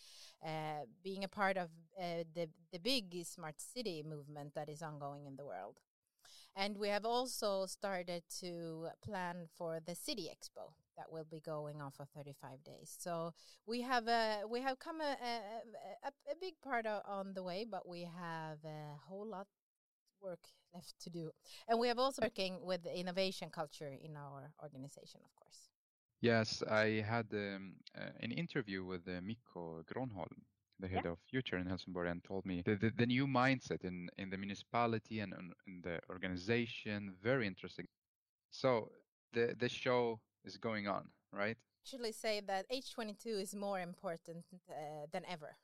uh, 0.44 0.86
being 1.04 1.24
a 1.24 1.28
part 1.28 1.58
of 1.58 1.70
uh, 2.00 2.24
the, 2.34 2.50
the 2.72 2.80
big 2.80 3.24
smart 3.24 3.62
city 3.62 4.04
movement 4.04 4.56
that 4.56 4.68
is 4.68 4.82
ongoing 4.82 5.28
in 5.28 5.36
the 5.36 5.46
world. 5.46 5.78
And 6.56 6.78
we 6.78 6.90
have 6.90 7.06
also 7.06 7.66
started 7.66 8.24
to 8.42 8.88
plan 9.04 9.48
for 9.56 9.80
the 9.86 9.96
City 9.96 10.30
Expo 10.30 10.74
that 10.98 11.12
will 11.12 11.24
be 11.24 11.40
going 11.40 11.82
on 11.82 11.92
for 11.92 12.06
35 12.06 12.64
days. 12.64 12.94
So 13.00 13.34
we 13.66 13.82
have 13.82 14.08
a, 14.08 14.42
we 14.50 14.62
have 14.62 14.78
come 14.78 15.00
a, 15.02 15.16
a, 15.24 16.08
a, 16.08 16.32
a 16.32 16.36
big 16.40 16.56
part 16.62 16.86
on 16.86 17.34
the 17.34 17.44
way, 17.44 17.66
but 17.70 17.88
we 17.88 18.02
have 18.02 18.58
a 18.66 18.98
whole 19.08 19.26
lot 19.26 19.48
work 20.22 20.48
left 20.74 20.94
to 21.02 21.10
do. 21.10 21.32
And 21.68 21.80
we 21.80 21.88
have 21.88 22.00
also 22.00 22.22
working 22.22 22.60
with 22.64 22.84
the 22.84 22.98
innovation 22.98 23.50
culture 23.50 23.92
in 24.04 24.16
our 24.16 24.52
organization, 24.62 25.22
of 25.24 25.36
course. 25.36 25.70
Yes, 26.22 26.62
I 26.70 27.04
had 27.08 27.28
um, 27.34 27.74
uh, 27.98 28.10
an 28.20 28.32
interview 28.32 28.84
with 28.86 29.08
uh, 29.08 29.22
Mikko 29.24 29.84
Gronholm, 29.92 30.38
the 30.80 30.88
head 30.88 31.02
yeah. 31.06 31.12
of 31.12 31.18
Future 31.30 31.58
in 31.58 31.66
Helsingborg, 31.66 32.08
and 32.08 32.24
told 32.24 32.46
me 32.46 32.62
the, 32.64 32.76
the, 32.76 32.92
the, 32.96 33.08
new 33.08 33.26
mindset 33.26 33.84
in, 33.84 34.08
in 34.20 34.30
the 34.30 34.38
municipality 34.38 35.20
and 35.20 35.34
in 35.68 35.82
the 35.82 36.00
organization, 36.12 37.14
very 37.24 37.48
interesting. 37.48 37.88
So 38.52 38.92
the, 39.34 39.56
the 39.58 39.70
show 39.70 40.20
is 40.46 40.58
going 40.58 40.88
on, 40.88 41.06
right? 41.34 41.58
Actually 41.84 42.12
say 42.12 42.42
that 42.46 42.70
H22 42.70 43.42
is 43.42 43.56
more 43.56 43.80
important 43.80 44.46
uh, 44.70 45.08
than 45.12 45.24
ever 45.28 45.56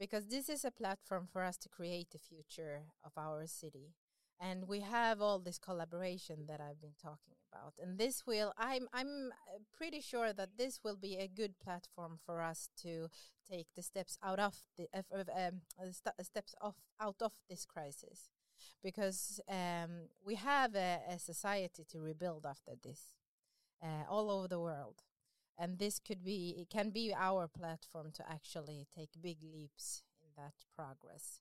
because 0.00 0.26
this 0.26 0.48
is 0.48 0.64
a 0.64 0.70
platform 0.70 1.28
for 1.30 1.42
us 1.42 1.58
to 1.58 1.68
create 1.68 2.10
the 2.10 2.18
future 2.18 2.84
of 3.04 3.12
our 3.18 3.46
city. 3.46 3.92
And 4.40 4.66
we 4.66 4.80
have 4.80 5.20
all 5.20 5.38
this 5.38 5.58
collaboration 5.58 6.46
that 6.48 6.62
I've 6.62 6.80
been 6.80 6.96
talking 7.00 7.34
about. 7.52 7.74
And 7.78 7.98
this 7.98 8.26
will 8.26 8.54
I'm 8.56 8.88
I'm 8.94 9.32
uh, 9.32 9.58
pretty 9.76 10.00
sure 10.00 10.32
that 10.32 10.56
this 10.56 10.80
will 10.82 10.96
be 10.96 11.16
a 11.16 11.28
good 11.28 11.58
platform 11.58 12.18
for 12.24 12.40
us 12.40 12.70
to 12.82 13.08
take 13.46 13.66
the 13.76 13.82
steps 13.82 14.16
out 14.22 14.38
of 14.38 14.54
the 14.78 14.88
uh, 14.94 15.24
um, 15.36 15.60
st 15.92 16.14
steps 16.22 16.54
off 16.62 16.76
out 16.98 17.16
of 17.20 17.32
this 17.50 17.66
crisis. 17.66 18.30
Because 18.82 19.40
um, 19.46 20.08
we 20.24 20.36
have 20.36 20.74
a, 20.74 21.00
a, 21.10 21.18
society 21.18 21.84
to 21.90 21.98
rebuild 22.00 22.46
after 22.46 22.72
this 22.82 23.14
uh, 23.82 24.04
all 24.08 24.30
over 24.30 24.48
the 24.48 24.60
world 24.60 25.02
and 25.60 25.78
this 25.78 25.98
could 25.98 26.24
be 26.24 26.56
it 26.58 26.70
can 26.70 26.90
be 26.90 27.14
our 27.14 27.46
platform 27.46 28.10
to 28.14 28.24
actually 28.28 28.86
take 28.96 29.10
big 29.20 29.38
leaps 29.42 30.02
in 30.22 30.30
that 30.36 30.54
progress. 30.74 31.40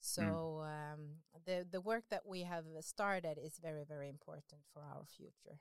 So 0.00 0.22
mm. 0.22 0.92
um, 0.92 1.00
the 1.46 1.66
the 1.70 1.80
work 1.80 2.04
that 2.10 2.26
we 2.26 2.42
have 2.42 2.64
started 2.80 3.38
is 3.38 3.58
very 3.62 3.84
very 3.84 4.08
important 4.08 4.62
for 4.72 4.82
our 4.82 5.04
future. 5.16 5.58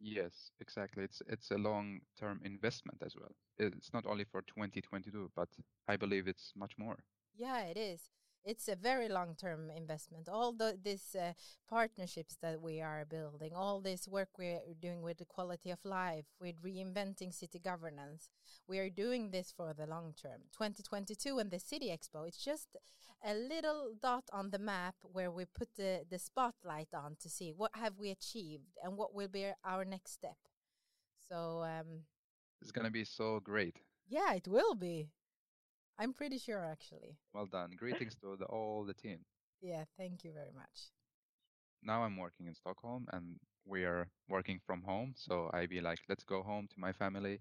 Yes 0.00 0.50
exactly. 0.60 1.04
It's 1.04 1.20
it's 1.28 1.50
a 1.50 1.58
long 1.58 2.00
term 2.18 2.40
investment 2.44 3.02
as 3.04 3.14
well. 3.20 3.34
It's 3.58 3.92
not 3.92 4.06
only 4.06 4.24
for 4.24 4.42
2022 4.42 5.30
but 5.36 5.48
i 5.88 5.96
believe 5.96 6.28
it's 6.28 6.52
much 6.56 6.72
more. 6.78 6.98
Yeah 7.34 7.60
it 7.60 7.76
is 7.76 8.10
it's 8.48 8.66
a 8.66 8.76
very 8.76 9.08
long 9.08 9.34
term 9.34 9.70
investment. 9.70 10.28
All 10.28 10.52
the 10.52 10.78
these 10.82 11.14
uh, 11.14 11.32
partnerships 11.68 12.36
that 12.40 12.62
we 12.62 12.80
are 12.80 13.04
building 13.04 13.52
all 13.54 13.80
this 13.80 14.08
work 14.08 14.30
we're 14.38 14.60
doing 14.80 15.02
with 15.02 15.18
the 15.18 15.26
quality 15.26 15.70
of 15.70 15.84
life 15.84 16.24
with 16.40 16.62
reinventing 16.62 17.32
city 17.32 17.58
governance 17.58 18.30
we 18.66 18.78
are 18.78 18.88
doing 18.88 19.30
this 19.30 19.52
for 19.54 19.74
the 19.74 19.86
long 19.86 20.14
term. 20.20 20.40
2022 20.52 21.38
and 21.38 21.50
the 21.50 21.58
city 21.58 21.88
expo 21.88 22.26
it's 22.26 22.42
just 22.42 22.68
a 23.24 23.34
little 23.34 23.92
dot 24.00 24.24
on 24.32 24.50
the 24.50 24.58
map 24.58 24.94
where 25.02 25.30
we 25.30 25.44
put 25.44 25.68
the, 25.76 26.04
the 26.08 26.18
spotlight 26.18 26.88
on 26.94 27.16
to 27.20 27.28
see 27.28 27.52
what 27.54 27.72
have 27.74 27.98
we 27.98 28.10
achieved 28.10 28.78
and 28.82 28.96
what 28.96 29.14
will 29.14 29.28
be 29.28 29.46
our 29.64 29.84
next 29.84 30.12
step. 30.12 30.36
So 31.28 31.62
um, 31.64 32.04
it's 32.62 32.72
going 32.72 32.86
to 32.86 32.92
be 32.92 33.04
so 33.04 33.40
great. 33.40 33.76
Yeah 34.08 34.32
it 34.34 34.48
will 34.48 34.74
be 34.74 35.10
I'm 35.98 36.12
pretty 36.12 36.38
sure, 36.38 36.64
actually. 36.64 37.16
Well 37.34 37.46
done. 37.46 37.70
Greetings 37.76 38.14
to 38.22 38.36
the, 38.38 38.44
all 38.46 38.84
the 38.84 38.94
team. 38.94 39.18
Yeah, 39.60 39.84
thank 39.96 40.24
you 40.24 40.32
very 40.32 40.52
much. 40.54 40.92
Now 41.82 42.02
I'm 42.02 42.16
working 42.16 42.46
in 42.46 42.54
Stockholm 42.54 43.06
and 43.12 43.36
we 43.64 43.84
are 43.84 44.08
working 44.28 44.60
from 44.66 44.82
home. 44.82 45.14
So 45.16 45.50
I 45.52 45.66
be 45.66 45.80
like, 45.80 45.98
let's 46.08 46.24
go 46.24 46.42
home 46.42 46.68
to 46.68 46.80
my 46.80 46.92
family 46.92 47.40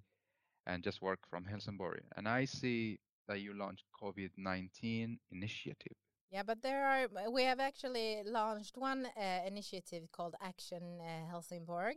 and 0.66 0.84
just 0.84 1.02
work 1.02 1.20
from 1.30 1.46
Helsingborg. 1.46 2.02
And 2.16 2.28
I 2.28 2.46
see 2.46 3.00
that 3.28 3.42
you 3.42 3.54
launched 3.54 3.86
COVID-19 4.02 5.18
initiative. 5.32 5.98
Yeah, 6.32 6.44
but 6.44 6.62
there 6.62 6.86
are 6.86 7.32
we 7.32 7.44
have 7.44 7.60
actually 7.60 8.22
launched 8.26 8.78
one 8.78 9.06
uh, 9.06 9.48
initiative 9.48 10.12
called 10.12 10.36
Action 10.42 11.00
uh, 11.00 11.30
Helsingborg, 11.30 11.96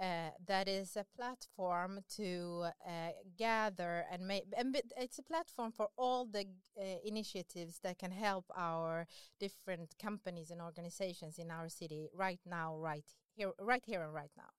uh, 0.00 0.30
that 0.46 0.68
is 0.68 0.96
a 0.96 1.04
platform 1.16 2.00
to 2.16 2.66
uh, 2.86 3.10
gather 3.36 4.04
and 4.12 4.26
make 4.26 4.44
and 4.56 4.76
it's 4.96 5.18
a 5.18 5.22
platform 5.22 5.72
for 5.72 5.88
all 5.96 6.24
the 6.24 6.44
uh, 6.80 6.84
initiatives 7.04 7.80
that 7.82 7.98
can 7.98 8.12
help 8.12 8.44
our 8.56 9.06
different 9.40 9.94
companies 10.00 10.50
and 10.50 10.60
organizations 10.60 11.38
in 11.38 11.50
our 11.50 11.68
city 11.68 12.08
right 12.14 12.40
now 12.46 12.76
right 12.76 13.04
here 13.34 13.52
right 13.60 13.82
here 13.86 14.02
and 14.02 14.14
right 14.14 14.30
now. 14.36 14.50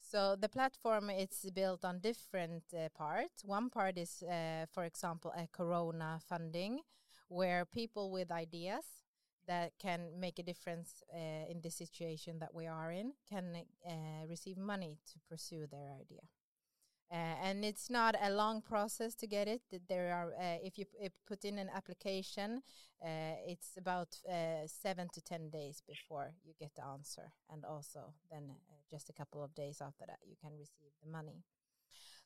So 0.00 0.36
the 0.36 0.48
platform 0.48 1.10
it's 1.10 1.48
built 1.50 1.84
on 1.84 2.00
different 2.00 2.64
uh, 2.72 2.88
parts. 2.96 3.44
One 3.44 3.70
part 3.70 3.98
is 3.98 4.22
uh, 4.22 4.66
for 4.72 4.84
example 4.84 5.32
a 5.36 5.48
corona 5.52 6.20
funding 6.28 6.80
where 7.28 7.64
people 7.64 8.10
with 8.10 8.30
ideas 8.30 8.84
that 9.48 9.72
can 9.78 10.20
make 10.20 10.38
a 10.38 10.42
difference 10.42 11.02
uh, 11.12 11.50
in 11.50 11.60
the 11.62 11.70
situation 11.70 12.38
that 12.38 12.54
we 12.54 12.66
are 12.66 12.92
in 12.92 13.12
can 13.28 13.56
uh, 13.56 13.92
receive 14.28 14.56
money 14.56 14.98
to 15.10 15.18
pursue 15.28 15.66
their 15.66 15.90
idea. 16.00 16.20
Uh, 17.10 17.34
and 17.42 17.64
it's 17.64 17.88
not 17.88 18.14
a 18.22 18.30
long 18.30 18.60
process 18.60 19.14
to 19.14 19.26
get 19.26 19.48
it. 19.48 19.62
There 19.88 20.12
are, 20.14 20.30
if 20.62 20.76
you 20.76 20.84
put 21.26 21.42
in 21.46 21.58
an 21.58 21.70
application, 21.74 22.60
it's 23.02 23.78
about 23.78 24.14
seven 24.66 25.08
to 25.14 25.20
ten 25.22 25.48
days 25.48 25.82
before 25.88 26.34
you 26.44 26.52
get 26.60 26.74
the 26.76 26.84
answer, 26.84 27.32
and 27.50 27.64
also 27.64 28.12
then 28.30 28.50
just 28.90 29.08
a 29.08 29.14
couple 29.14 29.42
of 29.42 29.54
days 29.54 29.80
after 29.80 30.04
that 30.06 30.18
you 30.26 30.36
can 30.38 30.52
receive 30.58 30.92
the 31.02 31.10
money. 31.10 31.44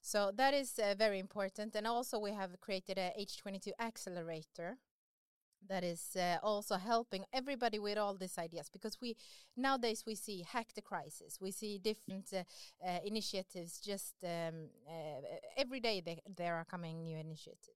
So 0.00 0.32
that 0.34 0.52
is 0.52 0.80
very 0.98 1.20
important. 1.20 1.76
And 1.76 1.86
also 1.86 2.18
we 2.18 2.32
have 2.32 2.60
created 2.60 2.98
a 2.98 3.12
H22 3.16 3.70
accelerator 3.78 4.78
that 5.68 5.84
is 5.84 6.16
uh, 6.16 6.36
also 6.42 6.76
helping 6.76 7.24
everybody 7.32 7.78
with 7.78 7.98
all 7.98 8.14
these 8.14 8.38
ideas 8.38 8.68
because 8.72 9.00
we 9.00 9.16
nowadays 9.56 10.04
we 10.06 10.14
see 10.14 10.44
hack 10.52 10.68
the 10.74 10.82
crisis 10.82 11.38
we 11.40 11.50
see 11.50 11.78
different 11.78 12.32
uh, 12.32 12.42
uh, 12.86 12.98
initiatives 13.04 13.78
just 13.78 14.14
um, 14.24 14.68
uh, 14.88 15.20
every 15.56 15.80
day 15.80 16.00
they, 16.04 16.20
there 16.36 16.56
are 16.56 16.64
coming 16.64 17.02
new 17.02 17.16
initiatives. 17.16 17.68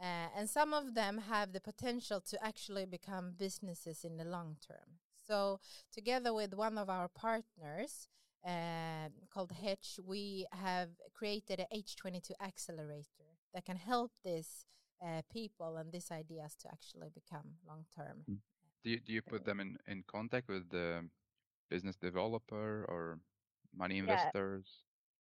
Uh, 0.00 0.28
and 0.36 0.48
some 0.48 0.74
of 0.74 0.94
them 0.94 1.18
have 1.18 1.52
the 1.52 1.60
potential 1.60 2.20
to 2.20 2.42
actually 2.44 2.84
become 2.84 3.32
businesses 3.38 4.04
in 4.04 4.18
the 4.18 4.24
long 4.24 4.56
term. 4.66 4.98
So 5.26 5.58
together 5.92 6.34
with 6.34 6.54
one 6.54 6.76
of 6.76 6.90
our 6.90 7.08
partners 7.08 8.08
uh, 8.46 9.08
called 9.32 9.52
Hetch, 9.52 9.98
we 10.06 10.46
have 10.52 10.90
created 11.14 11.60
a 11.60 11.74
H22 11.74 12.32
accelerator 12.44 13.30
that 13.54 13.64
can 13.64 13.76
help 13.76 14.12
this 14.22 14.66
uh, 15.02 15.22
people 15.32 15.76
and 15.76 15.92
these 15.92 16.10
ideas 16.10 16.56
to 16.62 16.68
actually 16.68 17.08
become 17.14 17.54
long 17.66 17.84
term. 17.94 18.24
Mm. 18.30 18.38
Do 18.84 18.90
you, 18.90 19.00
do 19.00 19.12
you 19.12 19.22
put 19.22 19.44
them 19.44 19.60
in, 19.60 19.76
in 19.88 20.04
contact 20.06 20.48
with 20.48 20.70
the 20.70 21.08
business 21.68 21.96
developer 21.96 22.84
or 22.88 23.18
money 23.74 23.98
investors? 23.98 24.64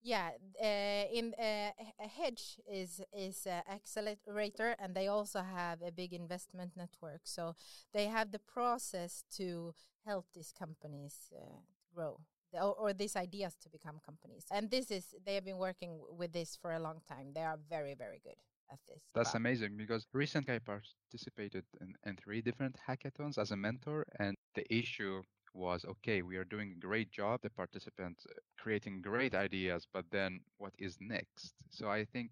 Yeah, 0.04 0.30
uh, 0.62 1.12
in 1.12 1.34
uh, 1.34 1.72
Hetch 1.98 2.60
is 2.72 3.02
is 3.12 3.48
an 3.48 3.64
accelerator, 3.68 4.76
and 4.78 4.94
they 4.94 5.08
also 5.08 5.42
have 5.42 5.82
a 5.82 5.92
big 5.92 6.14
investment 6.14 6.74
network. 6.78 7.22
So 7.24 7.56
they 7.92 8.06
have 8.06 8.32
the 8.32 8.38
process 8.38 9.24
to 9.38 9.74
help 10.06 10.28
these 10.36 10.52
companies 10.52 11.34
uh, 11.36 11.58
grow 11.96 12.20
or, 12.54 12.76
or, 12.76 12.94
these 12.94 13.16
ideas 13.16 13.56
to 13.64 13.70
become 13.70 14.00
companies. 14.06 14.46
And 14.52 14.70
this 14.70 14.92
is 14.92 15.16
they 15.26 15.34
have 15.34 15.46
been 15.46 15.58
working 15.58 16.00
with 16.12 16.34
this 16.34 16.56
for 16.56 16.72
a 16.72 16.80
long 16.80 17.02
time. 17.10 17.34
They 17.34 17.42
are 17.42 17.58
very 17.68 17.96
very 17.96 18.22
good 18.24 18.38
at 18.72 18.80
this. 18.88 19.02
That's 19.14 19.36
amazing 19.36 19.78
because 19.78 20.06
recently 20.14 20.56
I 20.56 20.60
participated 20.60 21.64
in, 21.82 21.94
in 22.06 22.16
three 22.18 22.42
different 22.42 22.78
hackathons 22.88 23.38
as 23.38 23.52
a 23.52 23.56
mentor, 23.56 24.06
and 24.20 24.36
the 24.56 24.66
issue 24.74 25.22
was 25.54 25.86
okay, 25.86 26.22
we 26.22 26.36
are 26.38 26.44
doing 26.44 26.74
a 26.76 26.80
great 26.80 27.12
job, 27.12 27.42
the 27.42 27.50
participants 27.50 28.26
uh, 28.30 28.34
creating 28.58 29.02
great 29.02 29.34
ideas, 29.34 29.88
but 29.94 30.06
then 30.12 30.40
what 30.58 30.74
is 30.78 30.98
next? 31.00 31.54
So 31.70 31.90
I 31.90 32.06
think 32.06 32.32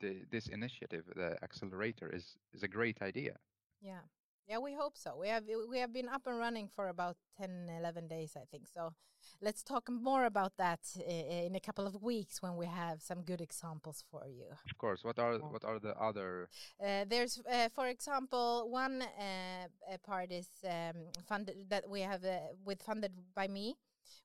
the, 0.00 0.22
this 0.30 0.48
initiative, 0.48 1.04
the 1.14 1.36
accelerator, 1.42 2.08
is 2.12 2.36
is 2.52 2.62
a 2.62 2.68
great 2.68 3.00
idea. 3.02 3.36
Yeah. 3.80 4.00
Yeah, 4.48 4.58
we 4.58 4.74
hope 4.74 4.96
so. 4.96 5.16
We 5.18 5.28
have 5.28 5.44
we 5.70 5.78
have 5.78 5.92
been 5.92 6.08
up 6.08 6.26
and 6.26 6.38
running 6.38 6.68
for 6.68 6.88
about 6.88 7.16
10 7.38 7.68
11 7.78 8.08
days 8.08 8.36
I 8.36 8.44
think. 8.50 8.66
So 8.68 8.92
let's 9.40 9.62
talk 9.62 9.88
more 9.90 10.24
about 10.24 10.52
that 10.58 10.80
in 11.06 11.54
a 11.54 11.60
couple 11.60 11.86
of 11.86 12.02
weeks 12.02 12.42
when 12.42 12.56
we 12.56 12.66
have 12.66 13.00
some 13.00 13.22
good 13.22 13.40
examples 13.40 14.04
for 14.10 14.26
you. 14.26 14.46
Of 14.70 14.78
course. 14.78 15.04
What 15.04 15.18
are 15.18 15.38
what 15.38 15.64
are 15.64 15.78
the 15.78 15.94
other 15.96 16.48
uh, 16.84 17.04
There's 17.08 17.40
uh, 17.50 17.68
for 17.74 17.86
example 17.88 18.68
one 18.70 19.02
uh, 19.02 19.96
part 20.04 20.32
is 20.32 20.48
um, 20.64 20.96
funded 21.28 21.56
that 21.68 21.88
we 21.88 22.00
have 22.00 22.24
uh, 22.24 22.38
with 22.64 22.82
funded 22.82 23.12
by 23.34 23.48
me 23.48 23.76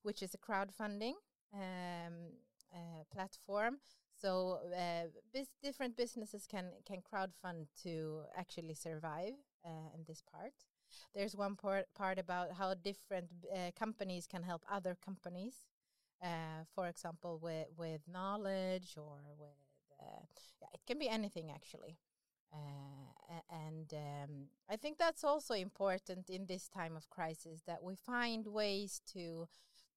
which 0.02 0.22
is 0.24 0.34
a 0.34 0.38
crowdfunding 0.38 1.14
um, 1.54 2.14
uh, 2.74 3.04
platform 3.14 3.78
so 4.20 4.60
uh, 4.76 5.40
different 5.64 5.96
businesses 5.96 6.48
can 6.48 6.72
can 6.86 7.02
crowdfund 7.02 7.68
to 7.84 8.24
actually 8.36 8.74
survive 8.74 9.34
uh, 9.66 9.96
in 9.96 10.04
this 10.08 10.22
part. 10.32 10.54
There's 11.14 11.36
one 11.36 11.56
part 11.56 11.86
part 11.96 12.18
about 12.20 12.54
how 12.54 12.74
different 12.74 13.30
uh, 13.54 13.72
companies 13.78 14.28
can 14.28 14.44
help 14.44 14.64
other 14.72 14.98
companies. 15.04 15.66
Uh, 16.24 16.64
for 16.74 16.88
example, 16.88 17.40
with 17.42 17.68
with 17.78 18.02
knowledge 18.08 18.96
or 18.98 19.20
with 19.38 19.50
uh, 20.02 20.26
yeah, 20.62 20.68
it 20.74 20.82
can 20.88 21.00
be 21.00 21.10
anything 21.10 21.52
actually. 21.52 21.98
Uh, 22.54 23.42
and 23.50 23.94
um, 23.94 24.48
I 24.70 24.78
think 24.78 24.98
that's 24.98 25.24
also 25.24 25.54
important 25.54 26.30
in 26.30 26.46
this 26.46 26.70
time 26.70 26.96
of 26.96 27.10
crisis 27.10 27.62
that 27.68 27.84
we 27.84 27.96
find 27.96 28.48
ways 28.48 29.02
to 29.14 29.48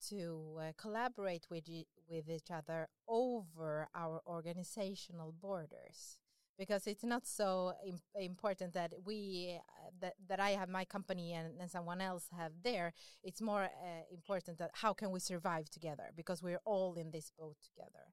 to 0.09 0.59
uh, 0.59 0.73
collaborate 0.77 1.47
with 1.51 1.69
with 2.09 2.29
each 2.29 2.51
other 2.51 2.89
over 3.07 3.89
our 3.95 4.21
organizational 4.27 5.33
borders 5.41 6.19
because 6.61 6.87
it's 6.87 7.03
not 7.05 7.27
so 7.27 7.73
Im- 7.87 8.23
important 8.31 8.75
that 8.75 8.93
we 9.07 9.59
uh, 9.59 9.91
that, 10.03 10.15
that 10.29 10.41
I 10.41 10.51
have 10.51 10.69
my 10.69 10.85
company 10.85 11.33
and, 11.33 11.59
and 11.59 11.71
someone 11.71 12.03
else 12.03 12.27
have 12.37 12.53
there. 12.63 12.93
It's 13.25 13.41
more 13.41 13.65
uh, 13.65 14.03
important 14.13 14.59
that 14.59 14.71
how 14.75 14.93
can 14.93 15.11
we 15.11 15.21
survive 15.21 15.71
together? 15.71 16.11
Because 16.15 16.43
we're 16.43 16.61
all 16.67 16.95
in 16.95 17.13
this 17.13 17.33
boat 17.39 17.57
together. 17.65 18.05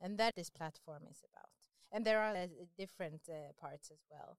And 0.00 0.18
that 0.18 0.34
this 0.36 0.50
platform 0.50 1.02
is 1.10 1.20
about. 1.30 1.50
And 1.90 2.04
there 2.04 2.20
are 2.20 2.36
uh, 2.36 2.46
different 2.78 3.22
uh, 3.28 3.52
parts 3.60 3.90
as 3.90 4.02
well. 4.08 4.38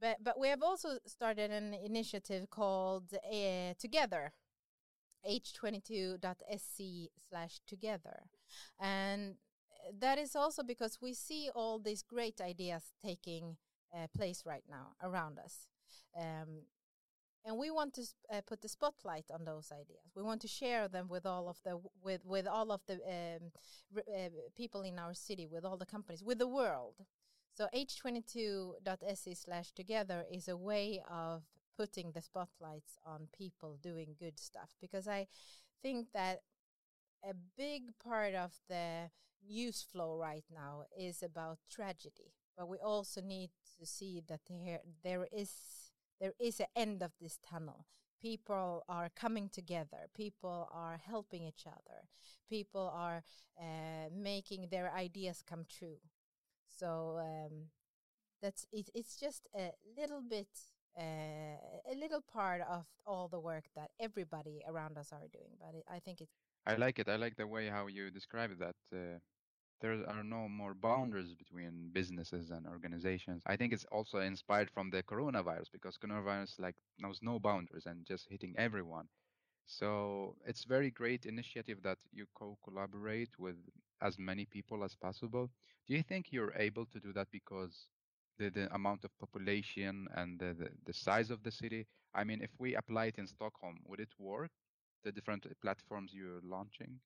But 0.00 0.18
but 0.22 0.38
we 0.38 0.48
have 0.48 0.62
also 0.62 0.90
started 1.04 1.50
an 1.50 1.74
initiative 1.74 2.48
called 2.48 3.12
uh, 3.12 3.74
together. 3.76 4.32
H22.se 5.28 7.08
slash 7.28 7.58
together. 7.66 8.18
And 8.78 9.36
that 9.98 10.18
is 10.18 10.34
also 10.36 10.62
because 10.62 10.98
we 11.00 11.14
see 11.14 11.50
all 11.54 11.78
these 11.78 12.02
great 12.02 12.40
ideas 12.40 12.92
taking 13.02 13.56
uh, 13.94 14.06
place 14.16 14.42
right 14.46 14.64
now 14.68 14.88
around 15.02 15.38
us 15.38 15.66
um, 16.18 16.64
and 17.44 17.58
we 17.58 17.70
want 17.70 17.92
to 17.94 18.02
uh, 18.32 18.40
put 18.46 18.62
the 18.62 18.68
spotlight 18.68 19.26
on 19.32 19.44
those 19.44 19.70
ideas. 19.70 20.12
We 20.16 20.22
want 20.22 20.40
to 20.42 20.48
share 20.48 20.88
them 20.88 21.08
with 21.08 21.26
all 21.26 21.48
of 21.48 21.58
the 21.62 21.78
with 22.02 22.24
with 22.24 22.46
all 22.46 22.72
of 22.72 22.80
the 22.86 22.94
um, 22.94 23.52
uh, 23.98 24.28
people 24.56 24.82
in 24.82 24.98
our 24.98 25.12
city 25.12 25.46
with 25.46 25.64
all 25.64 25.76
the 25.76 25.86
companies 25.86 26.24
with 26.24 26.38
the 26.38 26.48
world. 26.48 26.94
So 27.52 27.68
h22.se 27.74 29.34
slash 29.34 29.72
together 29.72 30.24
is 30.32 30.48
a 30.48 30.56
way 30.56 31.02
of 31.08 31.42
putting 31.76 32.12
the 32.12 32.22
spotlights 32.22 32.98
on 33.04 33.28
people 33.36 33.78
doing 33.80 34.16
good 34.18 34.40
stuff 34.40 34.70
because 34.80 35.06
I 35.06 35.26
think 35.82 36.08
that 36.14 36.40
a 37.22 37.34
big 37.56 37.90
part 38.02 38.34
of 38.34 38.52
the 38.68 39.10
news 39.48 39.84
flow 39.90 40.16
right 40.16 40.44
now 40.52 40.84
is 40.98 41.22
about 41.22 41.58
tragedy 41.70 42.32
but 42.56 42.68
we 42.68 42.78
also 42.78 43.20
need 43.20 43.50
to 43.78 43.86
see 43.86 44.22
that 44.28 44.40
there 44.48 44.80
there 45.02 45.26
is 45.32 45.52
there 46.20 46.34
is 46.40 46.60
an 46.60 46.66
end 46.76 47.02
of 47.02 47.12
this 47.20 47.38
tunnel 47.48 47.86
people 48.20 48.82
are 48.88 49.10
coming 49.14 49.48
together 49.48 50.08
people 50.14 50.68
are 50.72 50.98
helping 51.04 51.42
each 51.42 51.66
other 51.66 52.08
people 52.48 52.90
are 52.94 53.22
uh, 53.60 54.08
making 54.14 54.68
their 54.70 54.92
ideas 54.92 55.42
come 55.46 55.64
true 55.68 55.98
so 56.66 57.18
um, 57.20 57.66
that's 58.42 58.66
it, 58.72 58.88
it's 58.94 59.16
just 59.16 59.48
a 59.56 59.70
little 59.96 60.22
bit 60.22 60.48
uh, 60.98 61.56
a 61.90 61.94
little 61.98 62.20
part 62.20 62.60
of 62.70 62.84
all 63.06 63.28
the 63.28 63.40
work 63.40 63.64
that 63.74 63.90
everybody 63.98 64.62
around 64.68 64.96
us 64.96 65.12
are 65.12 65.26
doing. 65.32 65.56
But 65.60 65.74
it, 65.74 65.84
I 65.90 65.98
think 65.98 66.20
it's. 66.20 66.32
I 66.66 66.76
like 66.76 66.98
it. 66.98 67.08
I 67.08 67.16
like 67.16 67.36
the 67.36 67.46
way 67.46 67.68
how 67.68 67.88
you 67.88 68.10
describe 68.10 68.50
that. 68.58 68.76
Uh, 68.92 69.18
there 69.84 70.08
are 70.08 70.24
no 70.24 70.48
more 70.48 70.74
boundaries 70.74 71.34
between 71.34 71.90
businesses 71.92 72.50
and 72.50 72.66
organizations. 72.66 73.42
I 73.46 73.56
think 73.56 73.72
it's 73.74 73.86
also 73.92 74.18
inspired 74.20 74.70
from 74.70 74.90
the 74.90 75.02
coronavirus 75.02 75.70
because 75.72 75.98
coronavirus 75.98 76.60
like 76.60 76.76
knows 76.98 77.20
no 77.22 77.38
boundaries 77.38 77.86
and 77.86 78.06
just 78.06 78.28
hitting 78.30 78.54
everyone. 78.58 79.08
So 79.66 80.36
it's 80.46 80.64
very 80.64 80.90
great 80.90 81.26
initiative 81.26 81.82
that 81.82 81.98
you 82.12 82.26
co-collaborate 82.34 83.38
with 83.38 83.56
as 84.02 84.18
many 84.18 84.46
people 84.46 84.84
as 84.84 84.94
possible. 84.96 85.50
Do 85.86 85.94
you 85.94 86.02
think 86.02 86.32
you're 86.32 86.54
able 86.56 86.86
to 86.86 87.00
do 87.00 87.12
that 87.14 87.28
because 87.32 87.88
the, 88.38 88.50
the 88.50 88.74
amount 88.74 89.04
of 89.04 89.18
population 89.18 90.08
and 90.16 90.38
the, 90.40 90.54
the, 90.54 90.70
the 90.86 90.92
size 90.92 91.30
of 91.30 91.42
the 91.42 91.50
city. 91.52 91.86
I 92.14 92.24
mean, 92.24 92.42
if 92.42 92.50
we 92.58 92.74
apply 92.76 93.06
it 93.06 93.18
in 93.18 93.26
Stockholm, 93.26 93.78
would 93.86 94.00
it 94.00 94.12
work? 94.18 94.50
The 95.04 95.12
different 95.12 95.46
uh, 95.46 95.50
platforms 95.62 96.12
you're 96.14 96.40
launching? 96.44 97.00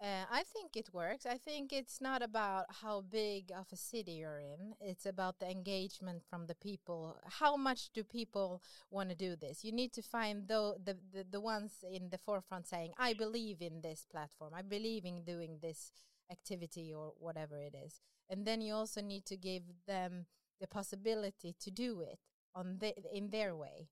Uh, 0.00 0.24
I 0.30 0.42
think 0.42 0.76
it 0.76 0.92
works. 0.92 1.24
I 1.24 1.38
think 1.38 1.72
it's 1.72 2.00
not 2.00 2.20
about 2.20 2.66
how 2.82 3.02
big 3.02 3.50
of 3.56 3.66
a 3.72 3.76
city 3.76 4.12
you're 4.12 4.40
in. 4.40 4.74
It's 4.80 5.06
about 5.06 5.38
the 5.38 5.50
engagement 5.50 6.22
from 6.28 6.46
the 6.46 6.54
people. 6.56 7.16
How 7.40 7.56
much 7.56 7.90
do 7.94 8.02
people 8.04 8.62
want 8.90 9.10
to 9.10 9.14
do 9.14 9.36
this? 9.36 9.64
You 9.64 9.72
need 9.72 9.92
to 9.94 10.02
find 10.02 10.46
the, 10.48 10.74
the, 10.84 10.96
the, 11.12 11.24
the 11.30 11.40
ones 11.40 11.84
in 11.90 12.10
the 12.10 12.18
forefront 12.18 12.66
saying, 12.66 12.92
I 12.98 13.14
believe 13.14 13.62
in 13.62 13.80
this 13.82 14.04
platform. 14.10 14.52
I 14.54 14.62
believe 14.62 15.04
in 15.04 15.22
doing 15.24 15.58
this 15.62 15.92
activity 16.30 16.92
or 16.92 17.12
whatever 17.18 17.56
it 17.58 17.74
is. 17.74 18.00
And 18.28 18.44
then 18.46 18.60
you 18.60 18.74
also 18.74 19.00
need 19.00 19.24
to 19.26 19.36
give 19.36 19.62
them 19.86 20.26
the 20.60 20.66
possibility 20.66 21.54
to 21.60 21.70
do 21.70 22.00
it 22.00 22.18
on 22.54 22.78
the, 22.80 22.94
in 23.12 23.30
their 23.30 23.54
way. 23.54 23.88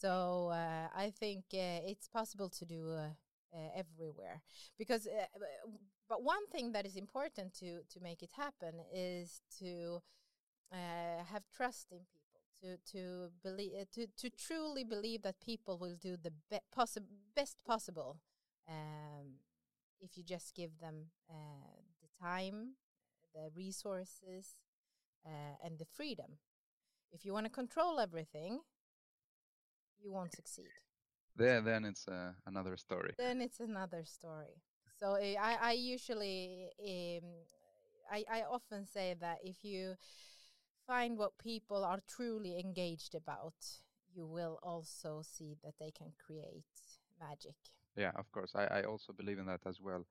So 0.00 0.48
uh, 0.52 0.88
I 0.94 1.10
think 1.10 1.44
uh, 1.54 1.80
it's 1.86 2.08
possible 2.08 2.48
to 2.48 2.64
do 2.64 2.96
uh, 3.54 3.70
everywhere. 3.74 4.42
Because 4.78 5.06
uh, 5.06 5.26
but 6.08 6.22
one 6.22 6.46
thing 6.48 6.72
that 6.72 6.86
is 6.86 6.96
important 6.96 7.54
to 7.54 7.82
to 7.90 8.00
make 8.00 8.22
it 8.22 8.30
happen 8.36 8.80
is 8.92 9.40
to 9.58 10.02
uh, 10.72 11.24
have 11.32 11.42
trust 11.54 11.92
in 11.92 12.00
people 12.00 12.34
to 12.60 12.76
to 12.92 13.30
believe 13.42 13.72
uh, 13.80 13.84
to 13.92 14.06
to 14.16 14.30
truly 14.30 14.84
believe 14.84 15.22
that 15.22 15.40
people 15.40 15.78
will 15.78 15.96
do 15.96 16.16
the 16.16 16.32
be 16.50 16.58
possi 16.76 17.00
best 17.34 17.56
possible 17.64 18.18
um, 18.68 19.40
if 20.00 20.16
you 20.16 20.24
just 20.24 20.54
give 20.54 20.78
them 20.80 21.10
uh, 21.30 21.76
the 22.02 22.08
time 22.20 22.76
the 23.34 23.50
resources 23.56 24.56
uh, 25.26 25.56
and 25.64 25.78
the 25.78 25.84
freedom. 25.84 26.38
If 27.10 27.24
you 27.24 27.32
want 27.32 27.46
to 27.46 27.50
control 27.50 28.00
everything 28.00 28.60
you 30.02 30.12
won't 30.12 30.32
succeed 30.32 30.72
then 31.36 31.64
then 31.64 31.84
it's 31.84 32.06
uh, 32.08 32.32
another 32.46 32.76
story. 32.76 33.14
Then 33.18 33.40
it's 33.40 33.60
another 33.60 34.04
story. 34.04 34.62
So 35.00 35.14
eh, 35.14 35.34
I 35.40 35.56
I 35.60 35.72
usually 35.72 36.70
um, 36.80 37.28
I 38.10 38.24
I 38.30 38.42
often 38.50 38.86
say 38.86 39.14
that 39.20 39.38
if 39.42 39.64
you 39.64 39.96
find 40.86 41.18
what 41.18 41.38
people 41.38 41.84
are 41.84 42.00
truly 42.06 42.58
engaged 42.60 43.14
about, 43.14 43.54
you 44.14 44.26
will 44.26 44.58
also 44.62 45.22
see 45.22 45.56
that 45.62 45.74
they 45.80 45.90
can 45.90 46.12
create 46.24 46.64
magic. 47.18 47.56
Yeah, 47.96 48.12
of 48.16 48.30
course. 48.32 48.52
I, 48.54 48.66
I 48.66 48.82
also 48.82 49.12
believe 49.12 49.38
in 49.38 49.46
that 49.46 49.60
as 49.66 49.80
well. 49.80 50.04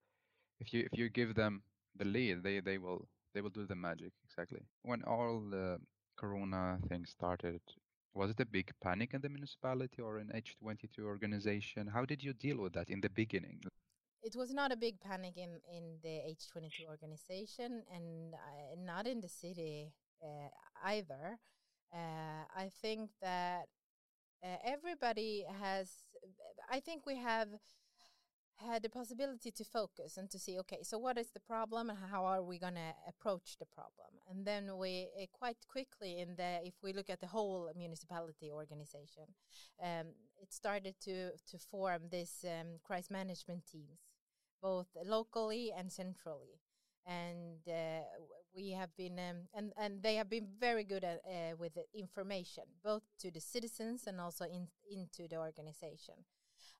If 0.59 0.73
you 0.73 0.87
if 0.91 0.97
you 0.99 1.09
give 1.09 1.35
them 1.35 1.63
the 1.95 2.05
lead, 2.05 2.43
they 2.43 2.59
they 2.59 2.77
will 2.77 3.07
they 3.33 3.41
will 3.41 3.49
do 3.49 3.65
the 3.65 3.75
magic 3.75 4.13
exactly. 4.23 4.61
When 4.83 5.03
all 5.03 5.41
the 5.49 5.79
Corona 6.15 6.79
thing 6.87 7.05
started, 7.05 7.61
was 8.13 8.29
it 8.29 8.39
a 8.39 8.45
big 8.45 8.71
panic 8.81 9.13
in 9.13 9.21
the 9.21 9.29
municipality 9.29 10.01
or 10.01 10.19
in 10.19 10.27
H22 10.27 11.03
organization? 11.03 11.87
How 11.87 12.05
did 12.05 12.23
you 12.23 12.33
deal 12.33 12.57
with 12.57 12.73
that 12.73 12.89
in 12.89 13.01
the 13.01 13.09
beginning? 13.09 13.61
It 14.21 14.35
was 14.35 14.53
not 14.53 14.71
a 14.71 14.77
big 14.77 14.99
panic 15.01 15.37
in, 15.37 15.59
in 15.75 15.97
the 16.01 16.21
H22 16.31 16.87
organization 16.89 17.83
and 17.93 18.33
uh, 18.33 18.75
not 18.79 19.07
in 19.07 19.19
the 19.19 19.27
city 19.27 19.91
uh, 20.23 20.49
either. 20.85 21.39
Uh, 21.93 22.43
I 22.55 22.69
think 22.81 23.09
that 23.21 23.67
uh, 24.43 24.57
everybody 24.65 25.45
has, 25.61 25.89
I 26.69 26.79
think 26.79 27.05
we 27.05 27.17
have 27.17 27.49
had 28.57 28.83
the 28.83 28.89
possibility 28.89 29.51
to 29.51 29.63
focus 29.63 30.17
and 30.17 30.29
to 30.29 30.39
see 30.39 30.57
okay 30.59 30.79
so 30.83 30.97
what 30.97 31.17
is 31.17 31.31
the 31.31 31.39
problem 31.39 31.89
and 31.89 31.99
how 32.11 32.23
are 32.25 32.43
we 32.43 32.59
going 32.59 32.75
to 32.75 32.93
approach 33.07 33.57
the 33.59 33.65
problem? 33.65 34.07
And 34.29 34.45
then 34.45 34.77
we 34.77 35.07
uh, 35.21 35.25
quite 35.31 35.57
quickly 35.67 36.19
in 36.19 36.35
the 36.35 36.59
if 36.63 36.75
we 36.81 36.93
look 36.93 37.09
at 37.09 37.19
the 37.19 37.27
whole 37.27 37.71
municipality 37.75 38.51
organization 38.51 39.25
um, 39.81 40.07
it 40.41 40.53
started 40.53 40.95
to 41.01 41.31
to 41.31 41.57
form 41.57 42.03
this 42.11 42.45
um, 42.45 42.79
crisis 42.83 43.11
management 43.11 43.63
teams 43.71 43.99
both 44.63 44.87
locally 45.05 45.71
and 45.77 45.91
centrally. 45.91 46.61
And 47.05 47.59
uh, 47.67 48.03
we 48.55 48.71
have 48.71 48.95
been 48.95 49.19
um, 49.19 49.49
and 49.53 49.73
and 49.77 50.01
they 50.01 50.15
have 50.15 50.29
been 50.29 50.47
very 50.57 50.85
good 50.85 51.03
at 51.03 51.19
uh, 51.27 51.55
with 51.59 51.73
information 51.93 52.63
both 52.81 53.03
to 53.19 53.29
the 53.29 53.41
citizens 53.41 54.07
and 54.07 54.21
also 54.21 54.45
in, 54.45 54.67
into 54.89 55.27
the 55.27 55.37
organization 55.37 56.15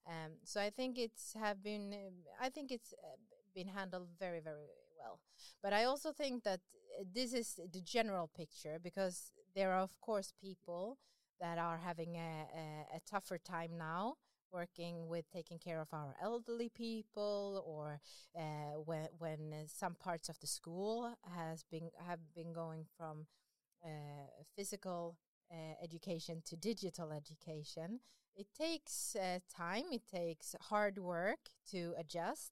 um, 0.08 0.34
so 0.44 0.60
I 0.60 0.70
think 0.70 0.98
it's 0.98 1.34
have 1.34 1.64
been 1.64 1.94
I 2.42 2.50
think 2.50 2.72
it's 2.72 2.94
uh, 2.94 3.18
been 3.56 3.68
handled 3.68 4.10
very 4.20 4.40
very 4.40 4.68
well. 5.00 5.20
But 5.62 5.74
I 5.74 5.86
also 5.86 6.12
think 6.12 6.44
that 6.44 6.60
uh, 7.00 7.04
this 7.14 7.34
is 7.34 7.60
the 7.72 7.82
general 7.82 8.30
picture 8.36 8.80
because 8.82 9.32
there 9.56 9.72
are 9.72 9.82
of 9.82 10.00
course 10.02 10.34
people 10.42 10.98
that 11.40 11.58
are 11.58 11.78
having 11.78 12.16
a, 12.16 12.48
a, 12.56 12.98
a 12.98 13.00
tougher 13.10 13.38
time 13.38 13.72
now 13.78 14.16
working 14.52 15.08
with 15.08 15.26
taking 15.32 15.58
care 15.58 15.82
of 15.82 15.88
our 15.94 16.16
elderly 16.22 16.70
people 16.70 17.64
or 17.66 18.00
uh, 18.38 18.80
when 18.86 19.08
when 19.18 19.54
some 19.68 19.96
parts 19.96 20.30
of 20.30 20.40
the 20.40 20.48
school 20.48 21.14
has 21.36 21.64
been 21.72 21.90
have 22.08 22.20
been 22.36 22.54
going 22.54 22.86
from 22.98 23.26
uh, 23.84 23.90
physical 24.56 25.18
uh, 25.52 25.74
education 25.84 26.42
to 26.46 26.56
digital 26.56 27.12
education 27.12 28.00
it 28.36 28.48
takes 28.58 29.16
uh, 29.16 29.40
time 29.56 29.84
it 29.92 30.08
takes 30.08 30.56
hard 30.62 30.98
work 30.98 31.50
to 31.70 31.94
adjust 31.98 32.52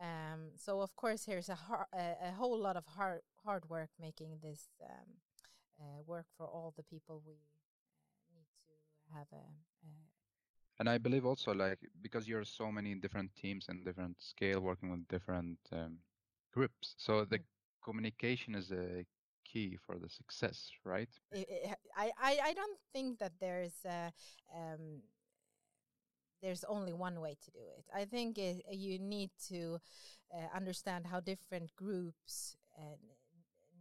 um, 0.00 0.50
so 0.56 0.80
of 0.80 0.94
course 0.96 1.24
here's 1.24 1.48
a, 1.48 1.54
har- 1.54 1.88
a, 1.92 2.28
a, 2.28 2.32
whole 2.32 2.58
lot 2.58 2.76
of 2.76 2.84
hard 2.86 3.20
hard 3.44 3.68
work 3.68 3.90
making 4.00 4.38
this 4.42 4.68
um, 4.84 5.08
uh, 5.80 6.02
work 6.06 6.26
for 6.36 6.46
all 6.46 6.72
the 6.76 6.82
people 6.84 7.22
we 7.26 7.32
uh, 7.32 8.36
need 8.36 8.46
to 8.66 9.18
have 9.18 9.26
a, 9.32 9.44
a, 9.86 9.90
and 10.78 10.88
i 10.88 10.98
believe 10.98 11.24
also 11.24 11.52
like 11.52 11.78
because 12.02 12.28
you're 12.28 12.44
so 12.44 12.70
many 12.70 12.94
different 12.94 13.30
teams 13.34 13.66
and 13.68 13.84
different 13.84 14.16
scale 14.18 14.60
working 14.60 14.90
with 14.90 15.06
different 15.08 15.58
um, 15.72 15.96
groups 16.52 16.94
so 16.96 17.24
the 17.24 17.38
mm. 17.38 17.44
communication 17.84 18.54
is 18.54 18.70
a 18.70 19.04
key 19.52 19.78
for 19.86 19.98
the 19.98 20.08
success, 20.08 20.70
right? 20.84 21.08
I 21.96 22.10
I, 22.20 22.38
I 22.48 22.52
don't 22.54 22.78
think 22.92 23.18
that 23.18 23.32
there's 23.40 23.84
uh, 23.84 24.10
um, 24.54 25.02
there's 26.42 26.64
only 26.64 26.92
one 26.92 27.20
way 27.20 27.36
to 27.44 27.50
do 27.50 27.64
it. 27.78 27.84
I 27.94 28.04
think 28.04 28.38
it, 28.38 28.62
you 28.70 28.98
need 28.98 29.30
to 29.48 29.78
uh, 30.32 30.56
understand 30.56 31.06
how 31.06 31.20
different 31.20 31.74
groups 31.76 32.56
uh, 32.78 32.96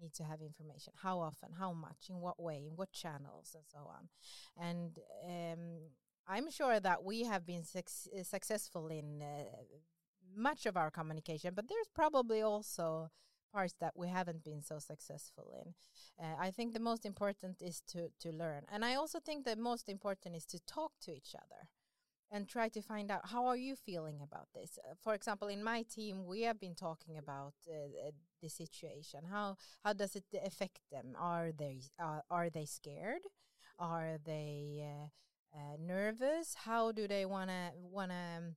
need 0.01 0.13
to 0.13 0.23
have 0.23 0.41
information, 0.41 0.93
how 1.01 1.19
often, 1.19 1.49
how 1.59 1.73
much, 1.73 2.09
in 2.09 2.19
what 2.19 2.41
way, 2.41 2.65
in 2.67 2.75
what 2.75 2.91
channels, 2.91 3.55
and 3.55 3.63
so 3.67 3.79
on. 3.79 4.09
And 4.57 4.99
um, 5.25 5.89
I'm 6.27 6.49
sure 6.51 6.79
that 6.79 7.03
we 7.03 7.23
have 7.23 7.45
been 7.45 7.63
su- 7.63 8.23
successful 8.23 8.87
in 8.87 9.21
uh, 9.21 9.43
much 10.35 10.65
of 10.65 10.77
our 10.77 10.91
communication, 10.91 11.53
but 11.55 11.67
there's 11.67 11.87
probably 11.93 12.41
also 12.41 13.09
parts 13.51 13.75
that 13.79 13.93
we 13.95 14.07
haven't 14.07 14.43
been 14.43 14.61
so 14.61 14.79
successful 14.79 15.51
in. 15.61 15.73
Uh, 16.23 16.35
I 16.39 16.51
think 16.51 16.73
the 16.73 16.79
most 16.79 17.05
important 17.05 17.61
is 17.61 17.81
to 17.87 18.09
to 18.19 18.31
learn, 18.31 18.63
and 18.71 18.83
I 18.83 18.95
also 18.95 19.19
think 19.19 19.45
the 19.45 19.55
most 19.55 19.89
important 19.89 20.35
is 20.35 20.45
to 20.47 20.59
talk 20.65 20.91
to 21.01 21.11
each 21.11 21.35
other 21.35 21.69
and 22.31 22.47
try 22.47 22.67
to 22.69 22.81
find 22.81 23.09
out 23.09 23.29
how 23.29 23.45
are 23.45 23.55
you 23.57 23.75
feeling 23.75 24.19
about 24.21 24.47
this. 24.53 24.77
Uh, 24.83 24.93
for 25.01 25.13
example, 25.13 25.47
in 25.47 25.63
my 25.63 25.83
team, 25.83 26.25
we 26.25 26.41
have 26.41 26.59
been 26.59 26.75
talking 26.75 27.17
about 27.17 27.53
uh, 27.69 28.07
uh 28.07 28.11
the 28.41 28.49
situation. 28.49 29.21
How 29.29 29.55
how 29.83 29.93
does 29.93 30.15
it 30.15 30.25
affect 30.45 30.79
them? 30.91 31.15
Are 31.17 31.51
they 31.57 31.81
uh, 31.99 32.21
are 32.29 32.49
they 32.49 32.65
scared? 32.65 33.23
Are 33.79 34.17
they 34.25 34.85
uh, 35.53 35.77
nervous? 35.79 36.55
How 36.65 36.91
do 36.91 37.07
they 37.07 37.25
wanna 37.25 37.71
wanna 37.75 38.37
um, 38.37 38.55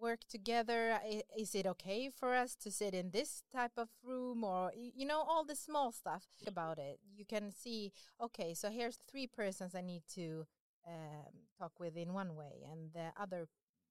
work 0.00 0.20
together 0.28 0.98
is 1.36 1.54
it 1.54 1.66
okay 1.66 2.10
for 2.14 2.34
us 2.34 2.54
to 2.56 2.70
sit 2.70 2.94
in 2.94 3.10
this 3.10 3.42
type 3.52 3.72
of 3.76 3.88
room 4.02 4.44
or 4.44 4.72
you 4.74 5.06
know 5.06 5.22
all 5.28 5.44
the 5.44 5.56
small 5.56 5.92
stuff 5.92 6.24
about 6.46 6.78
it? 6.78 6.98
You 7.14 7.24
can 7.24 7.52
see 7.52 7.92
okay 8.20 8.54
so 8.54 8.70
here's 8.70 8.98
three 9.10 9.26
persons 9.26 9.74
i 9.74 9.80
need 9.80 10.02
to 10.14 10.46
um, 10.86 11.32
talk 11.58 11.72
with 11.78 11.96
in 11.96 12.12
one 12.12 12.34
way 12.34 12.64
and 12.70 12.92
the 12.94 13.12
other 13.20 13.46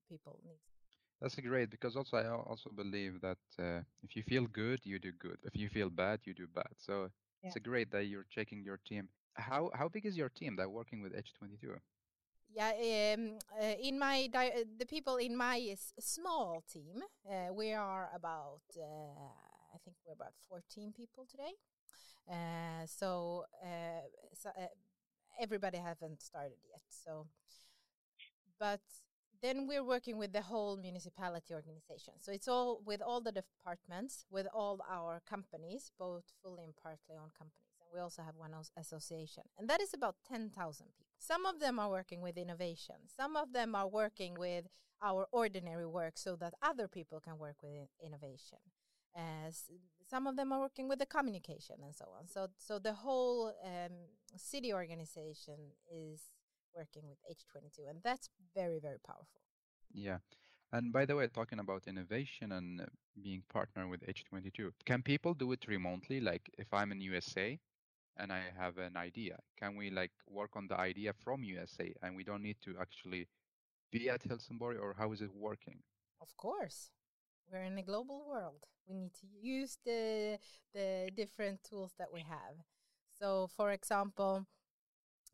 people 0.10 0.40
need 0.44 0.60
that's 1.22 1.36
great 1.36 1.70
because 1.70 1.96
also 1.96 2.18
i 2.18 2.28
also 2.28 2.70
believe 2.76 3.20
that 3.22 3.38
uh, 3.60 3.82
if 4.04 4.16
you 4.16 4.24
feel 4.24 4.48
good 4.48 4.80
you 4.84 5.00
do 5.00 5.12
good. 5.20 5.38
If 5.44 5.56
you 5.56 5.70
feel 5.70 5.90
bad 5.90 6.20
you 6.24 6.34
do 6.34 6.48
bad. 6.54 6.74
So 6.78 6.94
yeah. 7.42 7.48
it's 7.48 7.56
a 7.56 7.60
great 7.60 7.92
that 7.92 8.06
you're 8.06 8.26
checking 8.30 8.64
your 8.64 8.80
team. 8.88 9.10
How 9.34 9.70
how 9.74 9.88
big 9.88 10.06
is 10.06 10.18
your 10.18 10.30
team 10.30 10.56
that 10.58 10.70
working 10.70 11.02
with 11.02 11.14
h22 11.14 11.78
yeah, 12.54 13.14
um, 13.14 13.38
uh, 13.62 13.76
in 13.82 14.00
my 14.00 14.30
uh, 14.34 14.64
the 14.78 14.86
people 14.86 15.18
in 15.18 15.36
my 15.36 15.76
small 16.00 16.64
team, 16.72 17.04
uh, 17.30 17.54
we 17.54 17.74
are 17.74 18.10
about 18.16 18.62
uh, 18.78 18.84
I 19.74 19.78
think 19.84 19.98
we're 20.06 20.14
about 20.14 20.34
fourteen 20.48 20.92
people 20.92 21.26
today. 21.30 21.54
Uh, 22.30 22.86
so, 22.86 23.44
so 24.36 24.52
everybody 25.40 25.80
haven't 25.80 26.22
started 26.22 26.60
yet. 26.70 26.82
So, 26.90 27.26
but 28.60 28.82
then 29.42 29.68
we're 29.68 29.84
working 29.84 30.18
with 30.18 30.32
the 30.34 30.42
whole 30.42 30.78
municipality 30.78 31.54
organization. 31.54 32.14
So 32.20 32.32
it's 32.32 32.48
all 32.48 32.82
with 32.86 33.02
all 33.02 33.22
the 33.22 33.32
departments, 33.32 34.26
with 34.30 34.48
all 34.54 34.80
our 34.90 35.22
companies, 35.28 35.92
both 35.98 36.26
fully 36.44 36.64
and 36.64 36.76
partly 36.76 37.16
owned 37.20 37.34
companies 37.34 37.69
We 37.94 38.00
also 38.00 38.22
have 38.22 38.36
one 38.36 38.54
association, 38.78 39.44
and 39.58 39.70
that 39.70 39.82
is 39.82 39.94
about 39.94 40.16
10,000 40.28 40.86
people. 40.98 41.06
Some 41.18 41.46
of 41.46 41.60
them 41.60 41.80
are 41.80 41.90
working 41.90 42.22
with 42.22 42.38
innovation, 42.38 42.96
some 43.16 43.36
of 43.36 43.54
them 43.54 43.76
are 43.76 43.88
working 43.88 44.36
with 44.38 44.66
our 45.02 45.28
ordinary 45.32 45.88
work 45.88 46.18
so 46.18 46.36
that 46.36 46.54
other 46.62 46.88
people 46.88 47.20
can 47.20 47.38
work 47.38 47.58
with 47.64 47.90
innovation. 48.04 48.60
As 49.16 49.64
some 50.10 50.28
of 50.28 50.36
them 50.36 50.52
are 50.52 50.60
working 50.60 50.88
with 50.88 51.00
the 51.00 51.06
communication 51.06 51.78
and 51.84 51.96
so 51.96 52.06
on. 52.18 52.28
So, 52.28 52.48
so 52.58 52.80
the 52.80 52.94
whole 52.94 53.54
um, 53.66 53.92
city 54.36 54.74
organization 54.74 55.58
is 55.92 56.22
working 56.76 57.04
with 57.08 57.18
H22, 57.30 57.90
and 57.90 58.00
that's 58.04 58.30
very, 58.56 58.80
very 58.80 59.00
powerful. 59.00 59.42
Yeah. 59.94 60.18
And 60.72 60.94
by 60.94 61.06
the 61.06 61.16
way, 61.16 61.28
talking 61.28 61.60
about 61.60 61.88
innovation 61.88 62.52
and 62.52 62.88
being 63.22 63.44
partner 63.52 63.88
with 63.88 64.02
H22, 64.06 64.72
can 64.86 65.02
people 65.02 65.34
do 65.34 65.52
it 65.52 65.68
remotely? 65.68 66.20
Like 66.20 66.50
if 66.58 66.72
I'm 66.74 66.92
in 66.92 67.02
USA 67.02 67.60
and 68.20 68.32
I 68.32 68.42
have 68.58 68.78
an 68.78 68.98
idea, 68.98 69.40
can 69.58 69.76
we 69.76 69.90
like 69.90 70.12
work 70.28 70.52
on 70.56 70.68
the 70.68 70.78
idea 70.78 71.14
from 71.14 71.44
USA 71.44 71.94
and 72.04 72.16
we 72.16 72.24
don't 72.24 72.44
need 72.44 72.58
to 72.66 72.76
actually 72.80 73.28
be 73.92 74.10
at 74.10 74.24
Helsingborg 74.24 74.78
or 74.78 74.94
how 74.98 75.12
is 75.14 75.22
it 75.22 75.34
working? 75.34 75.80
Of 76.22 76.36
course. 76.38 76.92
We're 77.52 77.64
in 77.64 77.78
a 77.78 77.84
global 77.84 78.26
world. 78.28 78.66
We 78.88 78.96
need 78.96 79.14
to 79.22 79.28
use 79.42 79.78
the 79.86 80.38
the 80.74 81.10
different 81.16 81.64
tools 81.64 81.94
that 81.98 82.14
we 82.14 82.22
have. 82.22 82.56
So 83.20 83.48
for 83.56 83.72
example, 83.72 84.46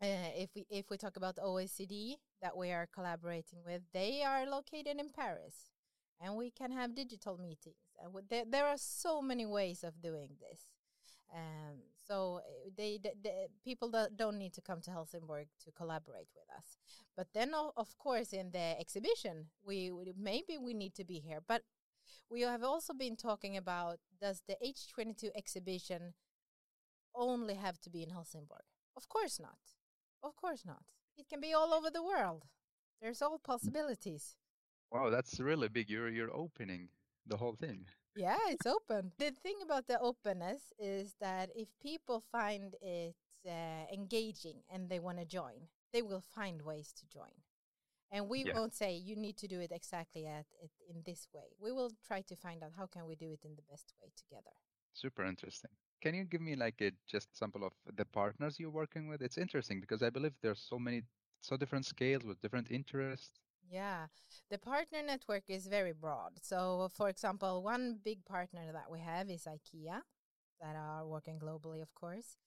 uh, 0.02 0.32
if 0.36 0.50
we 0.56 0.66
if 0.70 0.90
we 0.90 0.98
talk 0.98 1.18
about 1.18 1.38
OECD 1.38 2.16
that 2.42 2.56
we 2.56 2.72
are 2.72 2.88
collaborating 2.94 3.60
with, 3.66 3.82
they 3.94 4.24
are 4.24 4.46
located 4.46 5.00
in 5.00 5.10
Paris, 5.10 5.72
and 6.22 6.36
we 6.36 6.52
can 6.52 6.72
have 6.72 6.96
digital 6.96 7.38
meetings. 7.38 7.96
And 8.02 8.14
there, 8.30 8.46
there 8.50 8.66
are 8.66 8.78
so 8.78 9.22
many 9.22 9.46
ways 9.46 9.84
of 9.84 10.02
doing 10.02 10.38
this. 10.40 10.75
Um, 11.36 11.82
so 12.08 12.40
eh, 12.48 12.70
they, 12.78 13.00
they, 13.04 13.14
they, 13.22 13.48
people 13.64 13.92
don't 14.16 14.38
need 14.38 14.54
to 14.54 14.62
come 14.62 14.82
to 14.82 14.92
Helsingborg 14.92 15.48
to 15.66 15.72
collaborate 15.72 16.30
with 16.34 16.46
us. 16.56 16.78
But 17.18 17.28
then, 17.34 17.52
of 17.54 17.98
course, 17.98 18.32
in 18.32 18.52
the 18.52 18.80
exhibition, 18.80 19.48
we, 19.66 19.92
we 19.92 20.14
maybe 20.18 20.58
we 20.58 20.74
need 20.74 20.96
to 20.96 21.04
be 21.04 21.20
here. 21.20 21.40
But 21.46 21.64
we 22.30 22.42
have 22.42 22.64
also 22.64 22.94
been 22.94 23.16
talking 23.16 23.58
about 23.58 24.00
does 24.22 24.44
the 24.48 24.56
H22 24.66 25.30
exhibition 25.36 26.14
only 27.14 27.56
have 27.56 27.80
to 27.82 27.90
be 27.90 28.04
in 28.04 28.10
Helsingborg? 28.10 28.64
Of 28.96 29.10
course 29.10 29.40
not. 29.40 29.58
Of 30.24 30.36
course 30.36 30.64
not. 30.66 30.84
It 31.18 31.28
can 31.30 31.42
be 31.42 31.54
all 31.54 31.74
over 31.74 31.90
the 31.90 32.04
world. 32.04 32.46
There's 33.02 33.22
all 33.22 33.40
possibilities. 33.40 34.38
Wow, 34.92 35.10
that's 35.10 35.40
really 35.40 35.68
big. 35.68 35.90
You're 35.90 36.10
you're 36.10 36.34
opening 36.34 36.90
the 37.28 37.38
whole 37.38 37.56
thing. 37.56 37.86
Yeah, 38.16 38.38
it's 38.50 38.66
open. 38.66 39.12
the 39.18 39.32
thing 39.32 39.58
about 39.64 39.88
the 39.88 40.00
openness 40.00 40.74
is 40.80 41.16
that 41.20 41.50
if 41.56 41.68
people 41.82 42.24
find 42.32 42.76
it 42.82 43.16
uh, 43.46 43.94
engaging 43.94 44.64
and 44.74 44.90
they 44.90 45.00
want 45.00 45.20
to 45.20 45.26
join, 45.26 45.68
they 45.94 46.02
will 46.02 46.22
find 46.22 46.62
ways 46.62 46.94
to 47.00 47.06
join. 47.08 47.36
And 48.12 48.30
we 48.30 48.46
yeah. 48.46 48.54
won't 48.54 48.74
say 48.74 48.96
you 48.96 49.16
need 49.16 49.38
to 49.38 49.48
do 49.48 49.60
it 49.60 49.72
exactly 49.72 50.26
at 50.26 50.46
it 50.62 50.72
in 50.90 51.02
this 51.06 51.28
way. 51.34 51.56
We 51.60 51.72
will 51.72 51.92
try 52.08 52.22
to 52.22 52.36
find 52.36 52.64
out 52.64 52.72
how 52.78 52.86
can 52.86 53.06
we 53.06 53.16
do 53.16 53.32
it 53.32 53.42
in 53.44 53.56
the 53.56 53.64
best 53.70 53.94
way 54.02 54.10
together. 54.16 54.52
Super 54.94 55.26
interesting. 55.26 55.72
Can 56.02 56.16
you 56.16 56.24
give 56.24 56.42
me 56.42 56.56
like 56.56 56.82
a 56.82 56.92
just 57.08 57.38
sample 57.38 57.66
of 57.66 57.74
the 57.96 58.06
partners 58.06 58.60
you're 58.60 58.70
working 58.70 59.08
with? 59.08 59.22
It's 59.22 59.38
interesting 59.38 59.82
because 59.82 60.04
I 60.04 60.10
believe 60.10 60.34
there's 60.42 60.66
so 60.70 60.80
many 60.80 61.04
so 61.42 61.58
different 61.58 61.86
scales 61.86 62.24
with 62.24 62.42
different 62.42 62.68
interests. 62.72 63.40
Yeah, 63.70 64.08
the 64.50 64.58
partner 64.58 65.02
network 65.02 65.44
is 65.50 65.68
very 65.68 65.94
broad. 65.94 66.34
So, 66.42 66.90
for 66.94 67.10
example, 67.10 67.64
one 67.64 68.00
big 68.04 68.24
partner 68.26 68.72
that 68.72 68.92
we 68.92 69.00
have 69.00 69.30
is 69.30 69.48
IKEA, 69.48 70.02
that 70.62 70.76
are 70.76 71.06
working 71.08 71.40
globally, 71.40 71.82
of 71.82 71.94
course. 71.96 72.38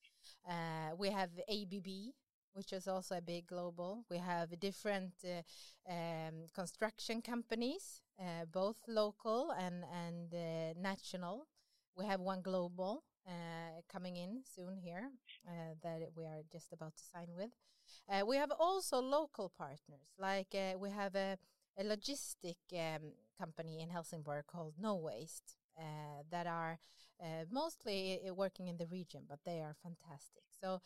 Uh, 0.47 0.95
we 0.97 1.09
have 1.11 1.29
ABB, 1.49 2.13
which 2.53 2.73
is 2.73 2.87
also 2.87 3.17
a 3.17 3.21
big 3.21 3.47
global. 3.47 4.05
We 4.09 4.17
have 4.17 4.59
different 4.59 5.13
uh, 5.25 5.91
um, 5.91 6.47
construction 6.55 7.21
companies, 7.21 8.01
uh, 8.19 8.45
both 8.51 8.77
local 8.87 9.51
and 9.59 9.83
and 9.93 10.33
uh, 10.33 10.79
national. 10.79 11.47
We 11.97 12.05
have 12.05 12.21
one 12.21 12.41
global 12.41 13.03
coming 13.91 14.15
in 14.15 14.41
soon 14.55 14.77
here 14.77 15.09
uh, 15.47 15.73
that 15.83 15.99
we 16.15 16.25
are 16.25 16.43
just 16.51 16.73
about 16.73 16.95
to 16.95 17.03
sign 17.03 17.27
with. 17.35 17.51
Uh, 18.09 18.25
we 18.25 18.37
have 18.37 18.51
also 18.59 18.99
local 18.99 19.51
partners, 19.57 20.13
like 20.17 20.53
uh, 20.53 20.77
we 20.77 20.89
have 20.89 21.15
a, 21.15 21.37
a 21.77 21.83
logistic 21.83 22.57
um, 22.73 23.13
company 23.37 23.81
in 23.81 23.89
Helsingborg 23.89 24.45
called 24.47 24.73
Nowaste. 24.81 25.55
Uh, 25.79 26.23
that 26.29 26.45
are 26.45 26.77
uh, 27.21 27.45
mostly 27.49 28.19
working 28.35 28.67
in 28.67 28.75
the 28.75 28.85
region, 28.87 29.21
but 29.29 29.39
they 29.45 29.61
are 29.61 29.73
fantastic. 29.81 30.43
So 30.61 30.81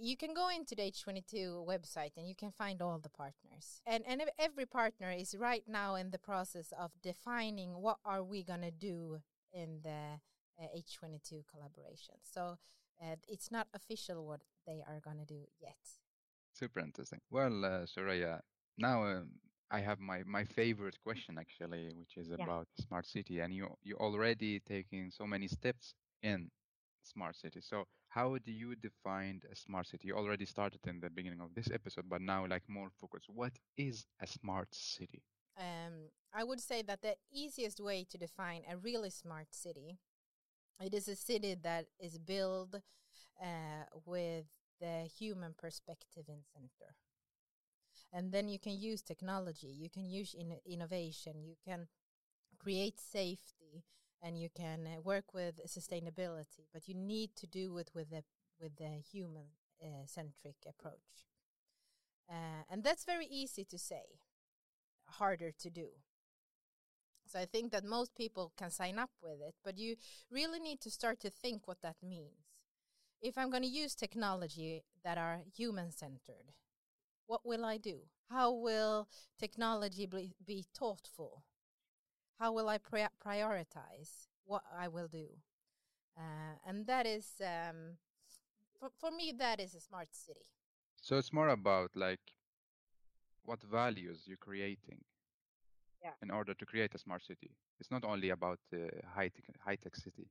you 0.00 0.16
can 0.16 0.32
go 0.32 0.48
into 0.48 0.74
the 0.74 0.90
H22 0.90 1.66
website 1.66 2.12
and 2.16 2.26
you 2.26 2.34
can 2.34 2.50
find 2.50 2.80
all 2.80 2.98
the 2.98 3.10
partners. 3.10 3.82
And 3.86 4.04
and 4.06 4.22
every 4.38 4.64
partner 4.64 5.10
is 5.10 5.34
right 5.38 5.64
now 5.68 5.96
in 5.96 6.12
the 6.12 6.18
process 6.18 6.72
of 6.78 6.92
defining 7.02 7.82
what 7.82 7.98
are 8.06 8.22
we 8.22 8.42
gonna 8.42 8.70
do 8.70 9.18
in 9.52 9.80
the 9.82 10.20
H22 10.60 11.40
uh, 11.40 11.42
collaboration. 11.50 12.16
So 12.22 12.58
uh, 13.00 13.16
it's 13.28 13.50
not 13.50 13.68
official 13.74 14.26
what 14.26 14.40
they 14.66 14.82
are 14.86 15.00
going 15.00 15.18
to 15.18 15.24
do 15.24 15.46
yet. 15.60 15.76
Super 16.52 16.80
interesting. 16.80 17.20
Well, 17.30 17.64
uh, 17.64 17.86
Soraya, 17.86 18.40
now 18.78 19.04
um, 19.04 19.30
I 19.70 19.80
have 19.80 20.00
my, 20.00 20.22
my 20.24 20.44
favorite 20.44 20.96
question 21.02 21.36
actually, 21.38 21.92
which 21.94 22.16
is 22.16 22.28
yeah. 22.28 22.42
about 22.42 22.68
smart 22.78 23.06
city, 23.06 23.40
and 23.40 23.52
you 23.52 23.68
you 23.82 23.96
already 23.96 24.60
taking 24.60 25.10
so 25.10 25.26
many 25.26 25.48
steps 25.48 25.94
in 26.22 26.50
smart 27.02 27.36
city. 27.36 27.60
So 27.60 27.84
how 28.08 28.38
do 28.38 28.52
you 28.52 28.74
define 28.76 29.42
a 29.52 29.56
smart 29.56 29.86
city? 29.86 30.08
You 30.08 30.16
already 30.16 30.46
started 30.46 30.80
in 30.86 31.00
the 31.00 31.10
beginning 31.10 31.40
of 31.40 31.54
this 31.54 31.68
episode, 31.72 32.08
but 32.08 32.22
now 32.22 32.46
like 32.46 32.62
more 32.68 32.90
focus. 33.00 33.24
What 33.28 33.52
is 33.76 34.06
a 34.20 34.26
smart 34.26 34.68
city? 34.72 35.22
Um, 35.58 36.10
I 36.34 36.44
would 36.44 36.60
say 36.60 36.82
that 36.82 37.02
the 37.02 37.16
easiest 37.32 37.80
way 37.80 38.06
to 38.10 38.18
define 38.18 38.62
a 38.70 38.76
really 38.76 39.10
smart 39.10 39.48
city 39.50 39.98
it 40.80 40.94
is 40.94 41.08
a 41.08 41.16
city 41.16 41.54
that 41.62 41.86
is 41.98 42.18
built 42.18 42.74
uh, 43.42 43.84
with 44.04 44.46
the 44.80 45.08
human 45.18 45.54
perspective 45.58 46.24
in 46.28 46.42
center. 46.52 46.94
And 48.12 48.32
then 48.32 48.48
you 48.48 48.58
can 48.58 48.78
use 48.78 49.02
technology, 49.02 49.68
you 49.68 49.90
can 49.90 50.04
use 50.08 50.34
in 50.34 50.56
innovation, 50.64 51.42
you 51.42 51.56
can 51.64 51.88
create 52.58 52.98
safety, 53.00 53.84
and 54.22 54.38
you 54.38 54.48
can 54.54 54.86
uh, 54.86 55.00
work 55.02 55.34
with 55.34 55.60
sustainability. 55.66 56.66
But 56.72 56.88
you 56.88 56.94
need 56.94 57.36
to 57.36 57.46
do 57.46 57.76
it 57.78 57.90
with 57.94 58.12
a 58.12 58.24
with 58.60 58.80
a 58.80 59.02
human 59.12 59.48
uh, 59.82 60.06
centric 60.06 60.56
approach, 60.66 61.26
uh, 62.30 62.64
and 62.70 62.82
that's 62.82 63.04
very 63.04 63.26
easy 63.26 63.64
to 63.64 63.78
say, 63.78 64.20
harder 65.06 65.52
to 65.52 65.70
do. 65.70 65.88
So 67.26 67.40
I 67.40 67.44
think 67.44 67.72
that 67.72 67.84
most 67.84 68.14
people 68.14 68.52
can 68.56 68.70
sign 68.70 68.98
up 68.98 69.10
with 69.22 69.40
it, 69.40 69.54
but 69.64 69.78
you 69.78 69.96
really 70.30 70.60
need 70.60 70.80
to 70.82 70.90
start 70.90 71.20
to 71.20 71.30
think 71.30 71.66
what 71.66 71.82
that 71.82 71.96
means. 72.02 72.46
If 73.20 73.36
I'm 73.36 73.50
going 73.50 73.62
to 73.62 73.68
use 73.68 73.94
technology 73.94 74.84
that 75.02 75.18
are 75.18 75.40
human 75.54 75.90
centered, 75.90 76.52
what 77.26 77.40
will 77.44 77.64
I 77.64 77.78
do? 77.78 78.00
How 78.30 78.52
will 78.52 79.08
technology 79.38 80.06
be, 80.06 80.64
thoughtful? 80.74 81.42
How 82.38 82.52
will 82.52 82.68
I 82.68 82.78
pri 82.78 83.08
prioritize 83.24 84.28
what 84.44 84.62
I 84.76 84.88
will 84.88 85.08
do? 85.08 85.26
Uh, 86.16 86.56
and 86.66 86.86
that 86.86 87.06
is, 87.06 87.26
um, 87.40 87.96
for, 88.78 88.90
for 89.00 89.10
me, 89.10 89.32
that 89.38 89.60
is 89.60 89.74
a 89.74 89.80
smart 89.80 90.08
city. 90.12 90.46
So 91.00 91.18
it's 91.18 91.32
more 91.32 91.48
about 91.48 91.90
like 91.94 92.20
what 93.44 93.62
values 93.62 94.24
you're 94.26 94.36
creating 94.36 95.04
yeah. 96.06 96.14
in 96.22 96.30
order 96.30 96.54
to 96.54 96.64
create 96.66 96.94
a 96.94 96.98
smart 96.98 97.22
city. 97.30 97.50
It's 97.80 97.90
not 97.90 98.04
only 98.04 98.30
about 98.30 98.60
a 98.72 98.84
high 99.16 99.30
tech 99.34 99.46
high 99.66 99.78
tech 99.84 99.96
city. 99.96 100.26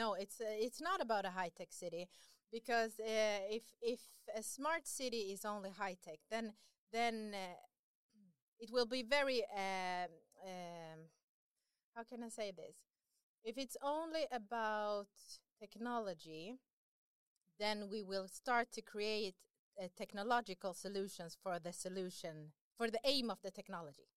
No, 0.00 0.14
it's 0.22 0.40
uh, 0.40 0.66
it's 0.66 0.80
not 0.80 1.00
about 1.06 1.24
a 1.24 1.30
high 1.30 1.52
tech 1.58 1.72
city 1.72 2.08
because 2.56 2.92
uh, 3.00 3.56
if 3.58 3.64
if 3.94 4.00
a 4.40 4.42
smart 4.42 4.86
city 4.86 5.22
is 5.34 5.44
only 5.44 5.70
high 5.70 5.96
tech, 6.06 6.20
then 6.30 6.52
then 6.92 7.14
uh, 7.34 7.58
it 8.58 8.70
will 8.74 8.86
be 8.96 9.02
very 9.02 9.40
um, 9.66 10.10
um, 10.50 11.00
how 11.94 12.04
can 12.10 12.22
I 12.22 12.28
say 12.28 12.52
this? 12.52 12.76
If 13.44 13.58
it's 13.58 13.76
only 13.82 14.24
about 14.32 15.12
technology, 15.60 16.58
then 17.58 17.88
we 17.90 18.02
will 18.02 18.28
start 18.28 18.66
to 18.72 18.82
create 18.82 19.36
uh, 19.80 19.88
technological 19.96 20.72
solutions 20.72 21.36
for 21.42 21.58
the 21.58 21.72
solution 21.72 22.52
for 22.78 22.90
the 22.90 23.00
aim 23.04 23.30
of 23.30 23.38
the 23.42 23.50
technology 23.50 24.08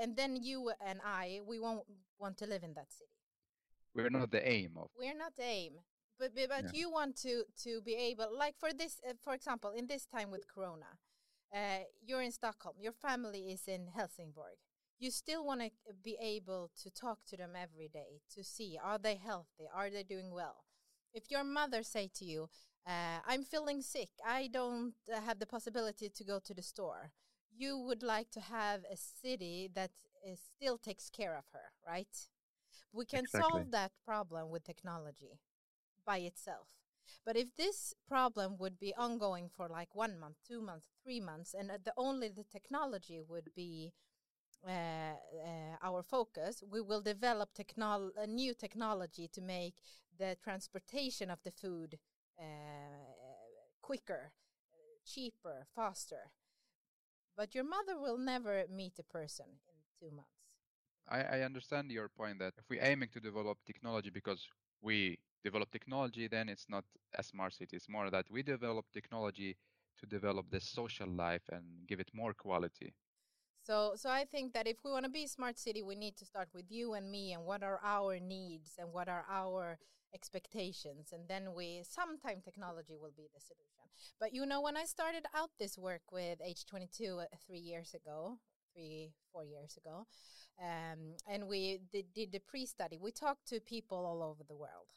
and 0.00 0.16
then 0.16 0.36
you 0.36 0.70
and 0.84 1.00
I, 1.04 1.40
we 1.46 1.58
won't 1.58 1.84
want 2.18 2.36
to 2.38 2.46
live 2.46 2.62
in 2.62 2.74
that 2.74 2.92
city. 2.92 3.10
We're 3.94 4.10
not 4.10 4.30
the 4.30 4.46
aim 4.46 4.72
of. 4.76 4.88
We're 4.98 5.16
not 5.16 5.36
the 5.36 5.44
aim, 5.44 5.74
but 6.18 6.34
but 6.34 6.64
yeah. 6.64 6.70
you 6.72 6.90
want 6.90 7.16
to 7.22 7.44
to 7.62 7.80
be 7.82 7.94
able, 7.94 8.28
like 8.36 8.56
for 8.58 8.72
this, 8.72 9.00
uh, 9.08 9.12
for 9.22 9.34
example, 9.34 9.70
in 9.70 9.86
this 9.86 10.04
time 10.04 10.30
with 10.30 10.46
Corona, 10.52 10.98
uh, 11.54 11.84
you're 12.04 12.22
in 12.22 12.32
Stockholm, 12.32 12.74
your 12.80 12.92
family 12.92 13.52
is 13.52 13.68
in 13.68 13.86
Helsingborg. 13.94 14.58
You 14.98 15.10
still 15.10 15.44
want 15.44 15.60
to 15.60 15.70
be 16.02 16.16
able 16.20 16.70
to 16.82 16.90
talk 16.90 17.18
to 17.28 17.36
them 17.36 17.52
every 17.56 17.88
day 17.88 18.20
to 18.34 18.42
see 18.42 18.78
are 18.82 18.98
they 18.98 19.16
healthy, 19.16 19.66
are 19.72 19.90
they 19.90 20.02
doing 20.02 20.32
well. 20.32 20.64
If 21.12 21.30
your 21.30 21.44
mother 21.44 21.82
say 21.82 22.10
to 22.16 22.24
you, 22.24 22.48
uh, 22.86 23.20
"I'm 23.26 23.44
feeling 23.44 23.82
sick. 23.82 24.10
I 24.26 24.48
don't 24.48 24.94
uh, 25.12 25.20
have 25.20 25.38
the 25.38 25.46
possibility 25.46 26.08
to 26.08 26.24
go 26.24 26.40
to 26.40 26.54
the 26.54 26.62
store," 26.62 27.12
you 27.56 27.78
would 27.78 28.02
like 28.02 28.30
to 28.32 28.40
have 28.40 28.82
a 28.90 28.96
city 28.96 29.70
that 29.74 29.90
is, 30.26 30.40
still 30.56 30.78
takes 30.78 31.10
care 31.10 31.36
of 31.36 31.44
her, 31.52 31.72
right? 31.86 32.28
We 32.92 33.04
can 33.06 33.26
Exactly. 33.26 33.62
solve 33.62 33.70
that 33.72 33.92
problem 34.04 34.50
with 34.50 34.64
technology 34.64 35.40
by 36.06 36.18
itself. 36.18 36.68
But 37.24 37.36
if 37.36 37.54
this 37.56 37.94
problem 38.08 38.56
would 38.58 38.78
be 38.78 38.94
ongoing 38.96 39.50
for 39.54 39.68
like 39.68 39.94
one 39.94 40.18
month, 40.18 40.36
two 40.46 40.60
months, 40.62 40.88
three 41.02 41.20
months, 41.20 41.54
and 41.54 41.70
uh, 41.70 41.78
the 41.84 41.94
only 41.96 42.28
the 42.28 42.44
technology 42.44 43.20
would 43.28 43.50
be 43.54 43.92
uh, 44.66 44.70
uh, 44.70 45.76
our 45.82 46.02
focus, 46.02 46.62
we 46.70 46.80
will 46.80 47.02
develop 47.02 47.50
technol- 47.54 48.10
a 48.16 48.26
new 48.26 48.54
technology 48.54 49.28
to 49.28 49.40
make 49.42 49.74
the 50.18 50.36
transportation 50.42 51.30
of 51.30 51.38
the 51.44 51.50
food 51.50 51.98
uh, 52.38 52.42
quicker, 53.82 54.32
cheaper, 55.04 55.66
faster. 55.74 56.30
But 57.36 57.54
your 57.54 57.64
mother 57.64 57.98
will 57.98 58.18
never 58.18 58.64
meet 58.70 58.98
a 58.98 59.02
person 59.02 59.46
in 59.68 59.74
two 59.98 60.14
months. 60.14 60.30
I, 61.08 61.38
I 61.38 61.40
understand 61.42 61.90
your 61.90 62.08
point 62.08 62.38
that 62.38 62.54
if 62.58 62.64
we're 62.70 62.82
aiming 62.82 63.10
to 63.12 63.20
develop 63.20 63.58
technology 63.66 64.10
because 64.10 64.46
we 64.80 65.18
develop 65.44 65.70
technology, 65.70 66.28
then 66.28 66.48
it's 66.48 66.66
not 66.68 66.84
a 67.18 67.22
smart 67.22 67.54
city. 67.54 67.76
It's 67.76 67.88
more 67.88 68.10
that 68.10 68.26
we 68.30 68.42
develop 68.42 68.86
technology 68.92 69.56
to 70.00 70.06
develop 70.06 70.46
the 70.50 70.60
social 70.60 71.08
life 71.08 71.42
and 71.50 71.64
give 71.86 72.00
it 72.00 72.10
more 72.14 72.32
quality. 72.32 72.94
So, 73.62 73.94
so 73.96 74.10
I 74.10 74.24
think 74.24 74.52
that 74.52 74.66
if 74.66 74.76
we 74.84 74.90
want 74.90 75.04
to 75.04 75.10
be 75.10 75.24
a 75.24 75.28
smart 75.28 75.58
city, 75.58 75.82
we 75.82 75.94
need 75.94 76.16
to 76.18 76.24
start 76.26 76.48
with 76.54 76.70
you 76.70 76.94
and 76.94 77.10
me, 77.10 77.32
and 77.32 77.44
what 77.44 77.62
are 77.62 77.80
our 77.82 78.18
needs 78.20 78.76
and 78.78 78.92
what 78.92 79.08
are 79.08 79.24
our 79.30 79.78
expectations, 80.14 81.12
and 81.12 81.28
then 81.28 81.54
we 81.54 81.82
sometime 81.88 82.40
technology 82.42 82.96
will 82.96 83.12
be 83.16 83.28
the 83.34 83.40
solution. 83.40 83.84
But 84.20 84.34
you 84.34 84.46
know, 84.46 84.60
when 84.60 84.76
I 84.76 84.84
started 84.84 85.26
out 85.34 85.50
this 85.58 85.76
work 85.76 86.02
with 86.12 86.38
H22 86.40 87.22
uh, 87.22 87.26
three 87.46 87.58
years 87.58 87.94
ago, 87.94 88.38
three 88.72 89.12
four 89.32 89.44
years 89.44 89.76
ago, 89.76 90.06
um, 90.60 91.16
and 91.28 91.48
we 91.48 91.80
did, 91.92 92.06
did 92.14 92.32
the 92.32 92.38
pre-study, 92.38 92.98
we 93.00 93.10
talked 93.10 93.46
to 93.48 93.60
people 93.60 94.06
all 94.06 94.22
over 94.22 94.44
the 94.46 94.56
world. 94.56 94.88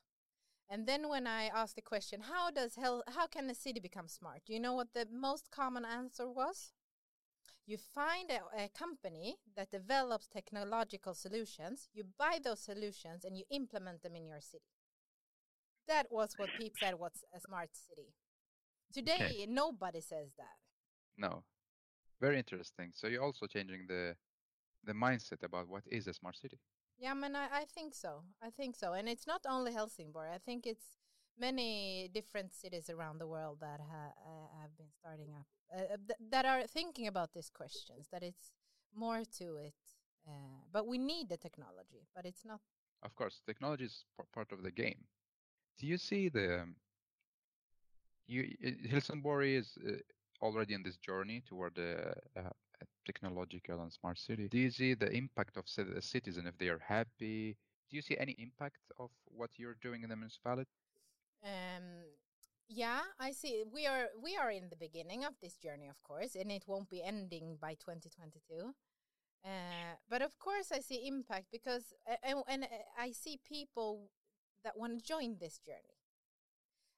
And 0.70 0.86
then 0.86 1.08
when 1.08 1.28
I 1.28 1.46
asked 1.46 1.76
the 1.76 1.82
question, 1.82 2.22
how 2.22 2.52
does 2.52 2.76
hell, 2.76 3.04
how 3.08 3.26
can 3.28 3.50
a 3.50 3.56
city 3.56 3.80
become 3.80 4.08
smart? 4.08 4.42
You 4.48 4.60
know 4.60 4.74
what 4.74 4.94
the 4.94 5.08
most 5.12 5.50
common 5.50 5.86
answer 5.86 6.30
was? 6.30 6.74
You 7.66 7.78
find 7.78 8.30
a, 8.32 8.64
a, 8.64 8.70
company 8.70 9.38
that 9.56 9.72
develops 9.72 10.28
technological 10.28 11.14
solutions, 11.14 11.90
you 11.94 12.06
buy 12.18 12.40
those 12.42 12.62
solutions, 12.62 13.26
and 13.26 13.38
you 13.38 13.44
implement 13.50 14.04
them 14.04 14.16
in 14.16 14.26
your 14.26 14.40
city. 14.40 14.77
That 15.88 16.08
was 16.12 16.34
what 16.38 16.50
people 16.58 16.78
said 16.80 16.96
was 17.00 17.24
a 17.36 17.40
smart 17.40 17.70
city. 17.74 18.14
Today, 18.94 19.14
Okay. 19.16 19.46
nobody 19.48 20.02
says 20.02 20.34
that. 20.38 20.58
No, 21.18 21.44
very 22.22 22.38
interesting. 22.38 22.92
So 22.94 23.08
you're 23.08 23.24
also 23.24 23.48
changing 23.48 23.88
the 23.88 24.16
the 24.84 24.94
mindset 24.94 25.44
about 25.44 25.68
what 25.68 25.84
is 25.88 26.08
a 26.08 26.14
smart 26.14 26.38
city. 26.38 26.60
Yeah, 27.00 27.12
I 27.12 27.14
mean, 27.16 27.36
I, 27.36 27.48
I 27.62 27.66
think 27.66 27.94
so. 27.96 28.24
I 28.42 28.50
think 28.50 28.76
so. 28.76 28.94
And 28.94 29.08
it's 29.10 29.28
not 29.28 29.42
only 29.48 29.74
Helsingborg. 29.74 30.30
I 30.34 30.38
think 30.40 30.66
it's 30.66 30.98
many 31.38 32.10
different 32.14 32.54
cities 32.54 32.90
around 32.90 33.20
the 33.20 33.28
world 33.28 33.60
that 33.60 33.80
ha, 33.80 34.14
uh, 34.26 34.62
have 34.62 34.76
been 34.78 34.92
starting 35.00 35.34
up, 35.40 35.46
uh, 35.76 35.98
th- 36.08 36.20
that 36.32 36.46
are 36.46 36.66
thinking 36.68 37.08
about 37.08 37.34
these 37.34 37.50
questions, 37.50 38.08
that 38.12 38.24
it's 38.24 38.52
more 38.96 39.24
to 39.40 39.58
it. 39.58 39.76
Uh, 40.28 40.62
but 40.72 40.88
we 40.88 40.98
need 40.98 41.30
the 41.30 41.38
technology, 41.38 42.08
but 42.16 42.26
it's 42.26 42.46
not. 42.46 42.62
Of 43.04 43.16
course, 43.16 43.42
technology 43.46 43.86
is 43.86 44.06
p- 44.18 44.26
part 44.34 44.52
of 44.52 44.64
the 44.64 44.72
game. 44.72 45.06
Do 45.80 45.88
you 45.88 45.98
see 45.98 46.30
the 46.30 46.62
um, 46.62 46.76
you 48.28 48.56
Helsingborg 48.90 49.48
is 49.48 49.78
uh, 49.88 49.94
already 50.42 50.74
in 50.74 50.84
this 50.84 50.98
journey 50.98 51.44
toward 51.48 51.76
the 51.76 52.14
uh, 52.36 52.50
technological 53.06 53.82
and 53.82 53.92
smart 53.92 54.20
city. 54.20 54.48
Do 54.48 54.58
you 54.58 54.70
see 54.70 54.94
the 54.94 55.12
impact 55.12 55.58
of 55.58 55.66
ci- 55.66 55.84
the 55.84 56.02
citizen 56.02 56.46
if 56.46 56.58
they 56.58 56.70
are 56.70 56.84
happy? 56.86 57.56
Do 57.90 57.96
you 57.96 58.02
see 58.02 58.18
any 58.18 58.36
impact 58.38 58.84
of 59.00 59.10
what 59.26 59.52
you're 59.58 59.78
doing 59.82 60.04
in 60.04 60.10
the 60.10 60.16
municipality? 60.16 60.70
Um, 61.44 61.88
yeah, 62.68 63.02
I 63.20 63.32
see. 63.32 63.64
We 63.72 63.88
are 63.88 64.08
we 64.22 64.36
are 64.36 64.52
in 64.52 64.70
the 64.70 64.76
beginning 64.76 65.24
of 65.24 65.34
this 65.42 65.56
journey, 65.56 65.88
of 65.88 66.04
course, 66.04 66.36
and 66.36 66.52
it 66.52 66.64
won't 66.68 66.90
be 66.90 67.02
ending 67.02 67.58
by 67.62 67.74
2022. 67.76 68.74
Uh, 69.46 69.50
but 70.10 70.22
of 70.22 70.38
course, 70.38 70.72
I 70.74 70.80
see 70.80 71.08
impact 71.08 71.46
because 71.52 71.94
and, 72.24 72.44
and 72.50 72.64
uh, 72.64 72.68
I 73.00 73.12
see 73.12 73.40
people 73.48 74.10
that 74.64 74.78
want 74.78 74.98
to 74.98 75.04
join 75.04 75.38
this 75.40 75.60
journey, 75.60 76.00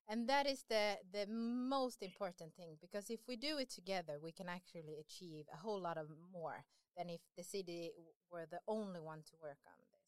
and 0.07 0.27
that 0.27 0.47
is 0.47 0.65
the 0.69 0.97
the 1.11 1.27
most 1.27 2.01
important 2.01 2.53
thing 2.55 2.77
because 2.81 3.09
if 3.09 3.21
we 3.27 3.35
do 3.35 3.57
it 3.57 3.69
together, 3.69 4.19
we 4.21 4.31
can 4.31 4.49
actually 4.49 4.97
achieve 4.99 5.45
a 5.53 5.57
whole 5.57 5.79
lot 5.79 5.97
of 5.97 6.07
more 6.31 6.65
than 6.97 7.09
if 7.09 7.21
the 7.37 7.43
city 7.43 7.91
were 8.31 8.45
the 8.49 8.59
only 8.67 8.99
one 8.99 9.19
to 9.19 9.33
work 9.41 9.59
on 9.65 9.77
this. 9.91 9.99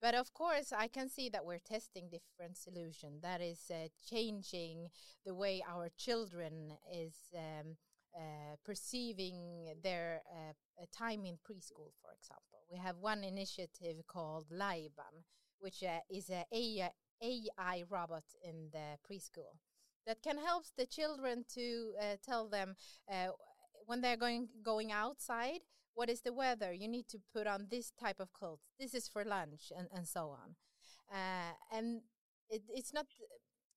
But 0.00 0.14
of 0.14 0.32
course, 0.32 0.72
I 0.72 0.86
can 0.86 1.08
see 1.08 1.28
that 1.30 1.44
we're 1.44 1.58
testing 1.58 2.08
different 2.08 2.56
solutions. 2.56 3.20
That 3.22 3.40
is 3.40 3.70
uh, 3.70 3.88
changing 4.08 4.90
the 5.26 5.34
way 5.34 5.62
our 5.68 5.88
children 5.96 6.74
is 6.92 7.14
um, 7.34 7.76
uh, 8.16 8.56
perceiving 8.64 9.74
their 9.82 10.22
uh, 10.32 10.84
time 10.96 11.24
in 11.24 11.34
preschool. 11.34 11.90
For 12.00 12.12
example, 12.12 12.60
we 12.70 12.78
have 12.78 12.96
one 12.98 13.24
initiative 13.24 14.06
called 14.06 14.46
Laiban, 14.50 15.24
which 15.60 15.82
uh, 15.82 16.00
is 16.10 16.30
a 16.30 16.44
AI, 16.52 16.90
AI 17.22 17.84
robot 17.88 18.24
in 18.42 18.68
the 18.72 18.98
preschool 19.08 19.56
that 20.06 20.22
can 20.22 20.38
help 20.38 20.64
the 20.76 20.86
children 20.86 21.44
to 21.54 21.92
uh, 22.00 22.16
tell 22.24 22.48
them 22.48 22.76
uh, 23.12 23.28
when 23.86 24.00
they're 24.00 24.16
going 24.16 24.48
going 24.62 24.92
outside 24.92 25.60
what 25.94 26.08
is 26.08 26.20
the 26.20 26.32
weather? 26.32 26.72
You 26.72 26.86
need 26.86 27.08
to 27.08 27.18
put 27.34 27.48
on 27.48 27.66
this 27.72 27.90
type 27.90 28.20
of 28.20 28.32
clothes. 28.32 28.60
This 28.78 28.94
is 28.94 29.08
for 29.08 29.24
lunch 29.24 29.72
and, 29.76 29.88
and 29.92 30.06
so 30.06 30.28
on. 30.28 30.54
Uh, 31.12 31.54
and 31.76 32.02
it, 32.48 32.62
it's 32.68 32.94
not 32.94 33.06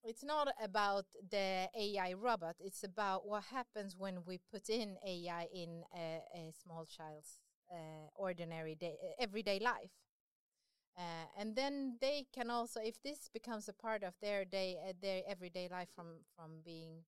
it's 0.04 0.24
not 0.24 0.48
about 0.62 1.06
the 1.30 1.68
ai 1.76 2.12
robot. 2.14 2.56
It's 2.60 2.84
about 2.84 3.26
what 3.26 3.44
happens 3.44 3.96
when 3.96 4.18
we 4.26 4.38
put 4.52 4.68
in 4.68 4.96
ai 5.06 5.48
in 5.52 5.82
a, 5.96 6.20
a 6.34 6.52
small 6.62 6.86
child's 6.86 7.38
uh, 7.72 8.06
ordinary 8.14 8.74
day 8.74 8.94
everyday 9.18 9.58
life 9.58 9.90
uh, 10.98 11.26
and 11.38 11.56
then 11.56 11.96
they 12.00 12.26
can 12.32 12.50
also 12.50 12.80
if 12.82 13.02
this 13.02 13.28
becomes 13.32 13.68
a 13.68 13.72
part 13.72 14.02
of 14.02 14.14
their 14.20 14.44
day 14.44 14.76
uh, 14.88 14.92
their 15.00 15.22
everyday 15.26 15.68
life 15.68 15.88
from 15.94 16.20
from 16.36 16.60
being 16.64 17.04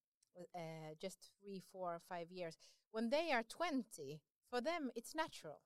uh, 0.54 0.94
just 1.00 1.30
three 1.40 1.60
four 1.72 1.94
or 1.94 2.00
five 2.08 2.30
years 2.30 2.56
when 2.92 3.10
they 3.10 3.32
are 3.32 3.42
20 3.44 4.20
for 4.50 4.60
them 4.60 4.90
it's 4.94 5.14
natural 5.14 5.60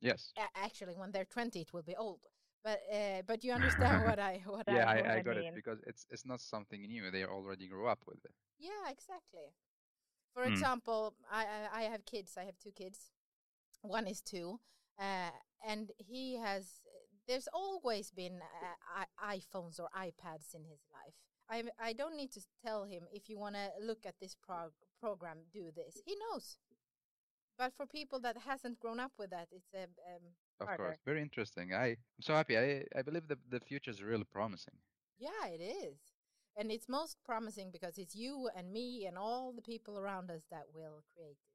Yes. 0.00 0.34
A- 0.36 0.58
actually 0.58 0.96
when 0.96 1.10
they're 1.12 1.24
20 1.24 1.60
it 1.60 1.72
will 1.72 1.82
be 1.82 1.96
old 1.96 2.20
but 2.62 2.80
uh, 2.92 3.22
but 3.26 3.44
you 3.44 3.52
understand 3.52 4.00
what 4.00 4.18
i 4.18 4.42
what 4.46 4.68
yeah, 4.68 4.84
i, 4.88 4.96
what 4.96 5.14
I, 5.16 5.18
I 5.18 5.22
got 5.22 5.36
mean. 5.36 5.38
it 5.38 5.46
because 5.54 5.78
it's 5.86 6.06
it's 6.10 6.24
not 6.26 6.40
something 6.40 6.82
new. 6.82 7.10
They 7.10 7.24
already 7.24 7.68
grew 7.68 7.86
up 7.88 8.00
with 8.06 8.24
it. 8.24 8.34
yeah 8.58 8.90
exactly 8.90 9.52
for 10.34 10.44
Hmm. 10.44 10.52
example 10.52 11.14
I, 11.30 11.44
I 11.72 11.80
i 11.80 11.82
have 11.84 12.04
kids 12.06 12.36
i 12.38 12.44
have 12.44 12.58
two 12.58 12.70
kids 12.72 13.10
one 13.82 14.06
is 14.06 14.20
two 14.22 14.60
uh, 14.98 15.30
and 15.66 15.92
he 15.98 16.36
has 16.36 16.80
there's 17.28 17.48
always 17.52 18.10
been 18.10 18.40
uh, 18.42 19.04
I- 19.26 19.36
iphones 19.38 19.78
or 19.80 19.88
ipads 19.96 20.54
in 20.54 20.64
his 20.64 20.82
life 20.92 21.14
i 21.50 21.62
i 21.88 21.92
don't 21.92 22.16
need 22.16 22.32
to 22.32 22.40
tell 22.64 22.84
him 22.84 23.02
if 23.12 23.28
you 23.28 23.38
want 23.38 23.54
to 23.54 23.66
look 23.88 24.06
at 24.06 24.14
this 24.20 24.34
prog- 24.46 24.72
program 25.00 25.38
do 25.52 25.70
this 25.74 26.00
he 26.04 26.14
knows 26.24 26.58
but 27.58 27.72
for 27.76 27.86
people 27.86 28.18
that 28.20 28.36
hasn't 28.38 28.80
grown 28.80 28.98
up 29.00 29.12
with 29.18 29.30
that 29.30 29.48
it's 29.52 29.72
a 29.74 29.84
um, 29.84 30.24
Of 30.60 30.66
harder. 30.68 30.84
course, 30.84 30.98
very 31.04 31.20
interesting. 31.28 31.66
I 31.74 31.86
I'm 32.16 32.22
so 32.28 32.34
happy. 32.34 32.56
I 32.58 32.66
I 32.98 33.02
believe 33.02 33.26
the 33.28 33.38
the 33.54 33.60
future 33.70 33.90
is 33.96 34.00
really 34.02 34.28
promising. 34.38 34.76
yeah 35.28 35.44
it 35.56 35.62
is 35.84 35.96
and 36.58 36.70
it's 36.74 36.88
most 36.88 37.14
promising 37.30 37.68
because 37.76 37.94
it's 38.02 38.14
you 38.24 38.34
and 38.56 38.66
me 38.72 39.06
and 39.08 39.16
all 39.18 39.52
the 39.58 39.66
people 39.72 39.94
around 39.98 40.30
us 40.36 40.44
that 40.54 40.66
will 40.78 40.98
create 41.12 41.38
it 41.46 41.50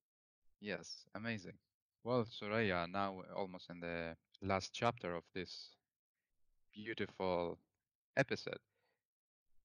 Yes, 0.71 0.88
amazing. 1.15 1.58
Well, 2.04 2.26
Soraya, 2.26 2.88
now 2.89 3.22
almost 3.36 3.70
in 3.70 3.82
the 3.82 4.16
last 4.41 4.72
chapter 4.74 5.16
of 5.16 5.24
this 5.36 5.76
beautiful 6.74 7.60
episode. 8.16 8.60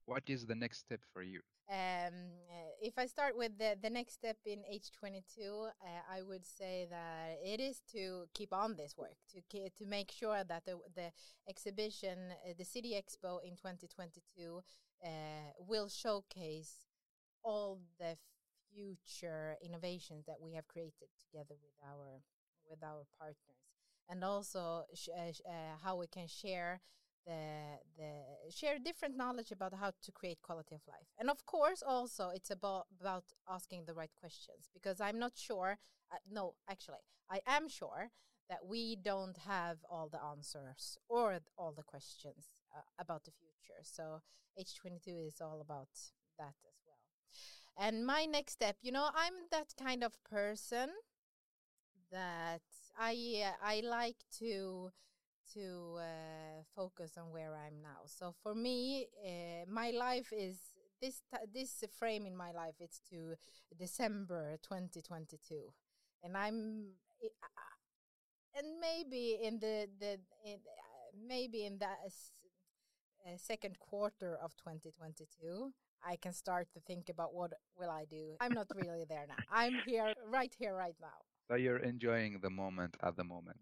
What 0.06 0.24
is 0.26 0.44
the 0.44 0.54
next 0.54 0.80
step 0.80 1.00
for 1.12 1.22
you? 1.22 1.40
Um, 1.70 2.12
uh, 2.50 2.72
if 2.82 2.98
I 2.98 3.06
start 3.06 3.38
with 3.38 3.56
the, 3.56 3.76
the 3.80 3.88
next 3.88 4.14
step 4.14 4.36
in 4.44 4.58
H22, 4.70 5.68
uh, 5.68 5.70
I 6.12 6.22
would 6.22 6.44
say 6.44 6.86
that 6.90 7.38
it 7.42 7.60
is 7.60 7.80
to 7.92 8.24
keep 8.34 8.52
on 8.52 8.76
this 8.76 8.96
work, 8.98 9.16
to 9.30 9.70
to 9.70 9.86
make 9.86 10.10
sure 10.10 10.44
that 10.44 10.64
the, 10.66 10.78
the 10.94 11.12
exhibition, 11.48 12.18
uh, 12.32 12.52
the 12.58 12.64
City 12.64 13.00
Expo 13.00 13.38
in 13.42 13.56
2022, 13.56 14.60
uh, 15.04 15.08
will 15.58 15.88
showcase 15.88 16.84
all 17.42 17.78
the 17.98 18.18
future 18.74 19.56
innovations 19.62 20.26
that 20.26 20.40
we 20.40 20.54
have 20.54 20.66
created 20.68 21.08
together 21.20 21.54
with 21.62 21.76
our 21.86 22.20
with 22.68 22.82
our 22.82 23.04
partners, 23.18 23.64
and 24.08 24.24
also 24.24 24.84
uh, 25.16 25.20
uh, 25.20 25.76
how 25.82 25.96
we 25.96 26.06
can 26.06 26.26
share 26.26 26.80
the 27.26 27.78
the 27.96 28.10
share 28.50 28.78
different 28.78 29.16
knowledge 29.16 29.50
about 29.52 29.74
how 29.74 29.92
to 30.02 30.12
create 30.12 30.42
quality 30.42 30.74
of 30.74 30.82
life. 30.88 31.08
And 31.18 31.30
of 31.30 31.46
course 31.46 31.82
also 31.86 32.30
it's 32.34 32.50
about 32.50 32.86
about 33.00 33.24
asking 33.48 33.84
the 33.86 33.94
right 33.94 34.10
questions 34.20 34.68
because 34.74 35.00
i'm 35.00 35.18
not 35.18 35.32
sure 35.36 35.78
uh, 36.12 36.16
no 36.30 36.54
actually 36.68 37.04
i 37.30 37.40
am 37.46 37.68
sure 37.68 38.10
that 38.48 38.66
we 38.66 38.96
don't 38.96 39.38
have 39.38 39.78
all 39.90 40.08
the 40.08 40.22
answers 40.22 40.98
or 41.08 41.38
all 41.56 41.72
the 41.72 41.82
questions 41.82 42.44
uh, 42.76 42.82
about 42.98 43.24
the 43.24 43.30
future. 43.32 43.80
So 43.82 44.20
h22 44.58 45.26
is 45.26 45.40
all 45.40 45.60
about 45.60 45.88
that 46.38 46.54
as 46.68 46.78
well 46.86 47.63
and 47.76 48.06
my 48.06 48.24
next 48.24 48.52
step 48.54 48.76
you 48.82 48.92
know 48.92 49.08
i'm 49.14 49.34
that 49.50 49.74
kind 49.78 50.02
of 50.04 50.12
person 50.24 50.90
that 52.10 52.62
i 52.98 53.42
uh, 53.44 53.52
i 53.62 53.80
like 53.84 54.16
to 54.38 54.90
to 55.54 55.96
uh, 56.00 56.62
focus 56.76 57.12
on 57.18 57.30
where 57.30 57.54
I'm 57.54 57.80
now. 57.82 58.02
So 58.06 58.34
for 58.42 58.54
me, 58.54 59.06
uh, 59.24 59.64
my 59.70 59.92
life 59.92 60.32
is 60.36 60.58
this 61.00 61.22
this 61.54 61.84
frame 61.98 62.26
in 62.26 62.36
my 62.36 62.52
life. 62.52 62.74
It's 62.80 63.00
to 63.10 63.36
December 63.78 64.58
2022, 64.62 65.72
and 66.24 66.36
I'm 66.36 66.88
and 68.56 68.66
maybe 68.80 69.38
in 69.42 69.58
the 69.58 69.88
the 69.98 70.18
in, 70.44 70.54
uh, 70.54 71.10
maybe 71.26 71.64
in 71.64 71.78
that 71.78 71.98
uh, 73.26 73.36
second 73.36 73.78
quarter 73.78 74.36
of 74.36 74.56
2022. 74.56 75.72
I 76.04 76.16
can 76.16 76.32
start 76.32 76.68
to 76.74 76.80
think 76.80 77.08
about 77.08 77.34
what 77.34 77.52
will 77.78 77.90
I 77.90 78.04
do. 78.04 78.36
I'm 78.40 78.52
not 78.52 78.68
really 78.74 79.04
there 79.08 79.26
now. 79.28 79.42
I'm 79.50 79.74
here, 79.86 80.12
right 80.28 80.54
here, 80.58 80.74
right 80.74 80.96
now. 81.00 81.18
So 81.48 81.56
you're 81.56 81.78
enjoying 81.78 82.38
the 82.40 82.50
moment 82.50 82.96
at 83.02 83.16
the 83.16 83.24
moment. 83.24 83.60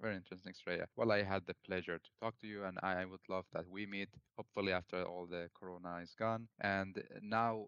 Very 0.00 0.16
interesting, 0.16 0.52
Sreya. 0.52 0.86
Well, 0.96 1.12
I 1.12 1.22
had 1.22 1.46
the 1.46 1.54
pleasure 1.66 1.98
to 1.98 2.10
talk 2.20 2.38
to 2.40 2.46
you, 2.46 2.64
and 2.64 2.78
I 2.82 3.04
would 3.04 3.20
love 3.28 3.44
that 3.52 3.68
we 3.68 3.86
meet, 3.86 4.08
hopefully, 4.36 4.72
after 4.72 5.04
all 5.04 5.26
the 5.26 5.48
corona 5.54 5.98
is 6.02 6.14
gone. 6.18 6.48
And 6.60 6.98
uh, 6.98 7.02
now, 7.22 7.66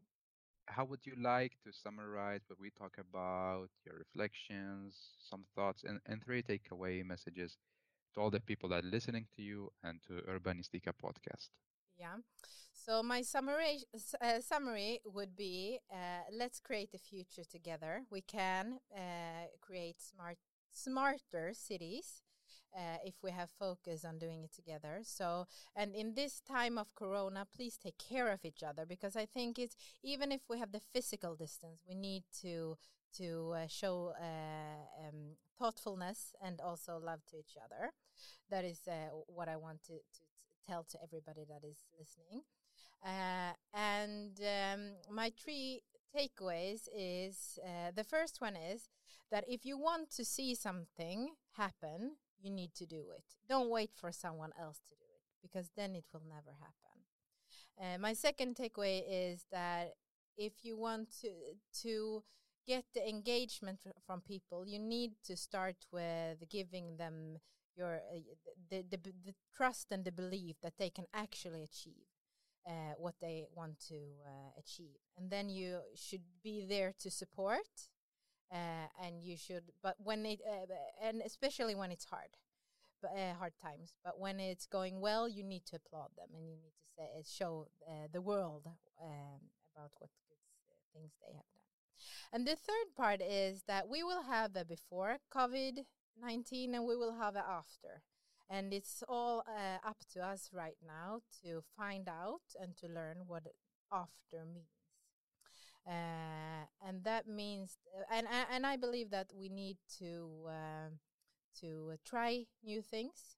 how 0.66 0.84
would 0.84 1.06
you 1.06 1.14
like 1.20 1.52
to 1.64 1.72
summarize 1.72 2.40
what 2.48 2.58
we 2.58 2.70
talk 2.70 2.96
about, 2.98 3.68
your 3.84 3.96
reflections, 3.98 4.96
some 5.30 5.44
thoughts, 5.54 5.84
and, 5.84 6.00
and 6.06 6.22
three 6.24 6.42
takeaway 6.42 7.04
messages 7.04 7.56
to 8.14 8.20
all 8.20 8.30
the 8.30 8.40
people 8.40 8.68
that 8.70 8.84
are 8.84 8.88
listening 8.88 9.26
to 9.36 9.42
you 9.42 9.70
and 9.84 10.00
to 10.08 10.22
Urbanistica 10.28 10.92
podcast? 11.02 11.48
Yeah. 11.98 12.16
So 12.72 13.02
my 13.02 13.22
summary 13.22 13.78
uh, 14.20 14.40
summary 14.40 15.00
would 15.06 15.36
be: 15.36 15.78
uh, 15.92 16.24
Let's 16.32 16.60
create 16.60 16.90
a 16.94 16.98
future 16.98 17.44
together. 17.44 18.02
We 18.10 18.20
can 18.22 18.78
uh, 18.94 19.46
create 19.60 20.00
smart 20.00 20.38
smarter 20.72 21.52
cities 21.54 22.22
uh, 22.76 22.98
if 23.04 23.14
we 23.22 23.30
have 23.30 23.50
focus 23.50 24.04
on 24.04 24.18
doing 24.18 24.42
it 24.44 24.52
together. 24.52 25.00
So, 25.04 25.46
and 25.76 25.94
in 25.94 26.14
this 26.14 26.40
time 26.40 26.78
of 26.78 26.94
Corona, 26.94 27.46
please 27.54 27.76
take 27.76 27.98
care 27.98 28.30
of 28.32 28.44
each 28.44 28.62
other 28.62 28.84
because 28.86 29.16
I 29.16 29.26
think 29.26 29.58
it's 29.58 29.76
even 30.02 30.32
if 30.32 30.42
we 30.48 30.58
have 30.58 30.72
the 30.72 30.80
physical 30.92 31.36
distance, 31.36 31.80
we 31.88 31.94
need 31.94 32.24
to 32.42 32.76
to 33.18 33.54
uh, 33.56 33.66
show 33.68 34.12
uh, 34.20 35.06
um, 35.08 35.36
thoughtfulness 35.58 36.34
and 36.42 36.60
also 36.60 36.98
love 36.98 37.20
to 37.30 37.38
each 37.38 37.56
other. 37.64 37.92
That 38.50 38.64
is 38.64 38.80
what 39.26 39.48
I 39.48 39.56
want 39.56 39.82
to, 39.84 39.94
to, 39.94 40.22
tell 40.68 40.84
to 40.90 40.98
everybody 41.02 41.44
that 41.48 41.66
is 41.66 41.78
listening. 41.98 42.42
Uh, 43.04 43.52
and 43.74 44.40
um, 44.40 44.92
my 45.10 45.30
three 45.30 45.82
takeaways 46.16 46.88
is 46.96 47.58
uh, 47.64 47.90
the 47.94 48.04
first 48.04 48.40
one 48.40 48.56
is 48.56 48.88
that 49.30 49.44
if 49.48 49.66
you 49.66 49.76
want 49.76 50.10
to 50.10 50.24
see 50.24 50.54
something 50.54 51.30
happen, 51.56 52.12
you 52.40 52.50
need 52.50 52.74
to 52.74 52.86
do 52.86 53.04
it. 53.16 53.24
Don't 53.48 53.70
wait 53.70 53.90
for 53.94 54.12
someone 54.12 54.52
else 54.60 54.80
to 54.88 54.94
do 54.94 55.04
it 55.16 55.22
because 55.42 55.70
then 55.76 55.94
it 55.94 56.04
will 56.12 56.22
never 56.28 56.56
happen. 56.60 56.94
Uh, 57.80 57.98
my 57.98 58.12
second 58.12 58.56
takeaway 58.56 59.02
is 59.08 59.46
that 59.50 59.94
if 60.36 60.52
you 60.62 60.76
want 60.76 61.08
to 61.20 61.30
to 61.82 62.22
get 62.66 62.84
the 62.94 63.06
engagement 63.06 63.80
from 64.06 64.20
people, 64.20 64.66
you 64.66 64.78
need 64.78 65.12
to 65.24 65.36
start 65.36 65.76
with 65.92 66.48
giving 66.48 66.96
them 66.96 67.38
your 67.76 67.94
uh, 67.96 68.18
the, 68.70 68.84
the 68.90 68.98
the 69.24 69.34
trust 69.56 69.88
and 69.90 70.04
the 70.04 70.12
belief 70.12 70.56
that 70.62 70.74
they 70.78 70.90
can 70.90 71.06
actually 71.14 71.62
achieve 71.62 72.06
uh, 72.66 72.94
what 72.98 73.14
they 73.20 73.44
want 73.54 73.78
to 73.88 73.96
uh, 74.26 74.50
achieve, 74.58 74.98
and 75.18 75.30
then 75.30 75.48
you 75.48 75.80
should 75.94 76.22
be 76.42 76.64
there 76.66 76.92
to 76.98 77.10
support 77.10 77.88
uh, 78.52 78.88
and 79.04 79.22
you 79.22 79.36
should 79.36 79.64
but 79.82 79.96
when 79.98 80.24
it 80.26 80.40
uh, 80.48 80.66
and 81.02 81.22
especially 81.24 81.74
when 81.74 81.90
it's 81.90 82.06
hard 82.06 82.36
but 83.02 83.10
uh, 83.12 83.34
hard 83.34 83.52
times 83.60 83.94
but 84.04 84.18
when 84.18 84.40
it's 84.40 84.66
going 84.66 85.00
well 85.00 85.28
you 85.28 85.42
need 85.42 85.64
to 85.66 85.76
applaud 85.76 86.08
them 86.16 86.28
and 86.34 86.46
you 86.48 86.56
need 86.56 86.72
to 86.72 86.86
say 86.96 87.22
show 87.24 87.66
the 88.12 88.20
world 88.20 88.68
um, 89.02 89.40
about 89.74 89.90
what 89.98 90.10
good 90.28 90.38
things 90.94 91.12
they 91.20 91.34
have 91.34 91.44
done. 91.54 91.64
And 92.32 92.46
the 92.46 92.56
third 92.56 92.94
part 92.96 93.20
is 93.20 93.62
that 93.66 93.88
we 93.88 94.02
will 94.02 94.22
have 94.22 94.56
a 94.56 94.64
before 94.64 95.18
covid-19 96.22 96.74
and 96.74 96.86
we 96.86 96.96
will 96.96 97.14
have 97.14 97.36
a 97.36 97.44
after 97.46 98.02
and 98.50 98.72
it's 98.72 99.02
all 99.08 99.42
uh, 99.48 99.88
up 99.88 99.96
to 100.12 100.20
us 100.20 100.50
right 100.52 100.76
now 100.86 101.20
to 101.42 101.62
find 101.76 102.08
out 102.08 102.42
and 102.60 102.76
to 102.76 102.86
learn 102.86 103.16
what 103.26 103.42
after 103.92 104.44
means 104.44 104.74
uh, 105.86 106.64
and 106.86 107.04
that 107.04 107.28
means 107.28 107.76
and 108.10 108.26
and 108.50 108.66
I 108.66 108.76
believe 108.76 109.10
that 109.10 109.30
we 109.36 109.50
need 109.50 109.76
to 109.98 110.30
uh, 110.48 110.88
to 111.60 111.92
try 112.06 112.46
new 112.64 112.80
things. 112.80 113.36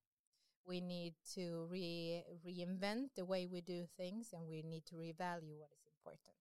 We 0.64 0.81
need 0.81 1.14
to 1.35 1.66
re 1.68 2.22
reinvent 2.47 3.11
the 3.16 3.24
way 3.24 3.47
we 3.47 3.61
do 3.62 3.87
things, 3.97 4.31
and 4.33 4.47
we 4.49 4.62
need 4.62 4.85
to 4.87 4.95
revalue 4.95 5.59
what 5.59 5.70
is 5.74 5.87
important. 5.91 6.37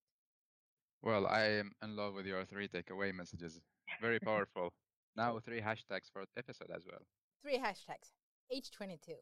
Well, 1.01 1.25
I 1.27 1.41
am 1.59 1.71
in 1.83 1.95
love 1.95 2.13
with 2.13 2.25
your 2.27 2.45
three 2.45 2.67
takeaway 2.67 3.13
messages. 3.13 3.59
Very 4.01 4.19
powerful. 4.19 4.73
Now 5.15 5.39
three 5.39 5.61
hashtags 5.61 6.11
for 6.11 6.23
the 6.25 6.39
episode 6.39 6.71
as 6.75 6.83
well. 6.85 7.01
Three 7.41 7.57
hashtags. 7.57 8.11
H22. 8.53 9.15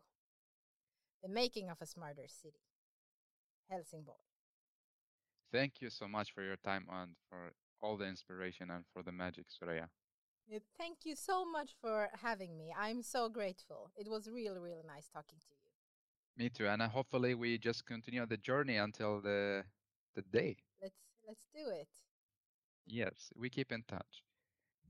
The 1.22 1.30
making 1.30 1.70
of 1.70 1.78
a 1.82 1.86
smarter 1.86 2.28
city. 2.28 2.60
Helsingborg. 3.70 4.18
Thank 5.52 5.82
you 5.82 5.90
so 5.90 6.08
much 6.08 6.34
for 6.34 6.44
your 6.44 6.58
time 6.58 6.88
and 6.92 7.12
for 7.30 7.54
all 7.82 7.98
the 7.98 8.06
inspiration 8.06 8.70
and 8.72 8.86
for 8.94 9.04
the 9.04 9.12
magic, 9.12 9.46
Sreya. 9.48 9.88
Thank 10.78 11.06
you 11.06 11.16
so 11.16 11.46
much 11.46 11.72
for 11.80 12.10
having 12.22 12.58
me. 12.58 12.74
I'm 12.78 13.02
so 13.02 13.30
grateful. 13.30 13.92
It 13.96 14.10
was 14.10 14.30
really, 14.30 14.60
really 14.60 14.84
nice 14.86 15.08
talking 15.08 15.40
to 15.40 15.46
you. 15.50 16.44
Me 16.44 16.50
too. 16.50 16.68
And 16.68 16.82
uh, 16.82 16.90
hopefully 16.90 17.36
we 17.36 17.58
just 17.58 17.86
continue 17.86 18.26
the 18.26 18.38
journey 18.38 18.78
until 18.78 19.22
the 19.22 19.64
the 20.16 20.24
day. 20.24 20.58
Let's 20.82 20.98
let's 21.28 21.48
do 21.54 21.70
it. 21.70 21.88
Yes, 22.86 23.32
we 23.36 23.50
keep 23.50 23.72
in 23.72 23.84
touch. 23.88 24.24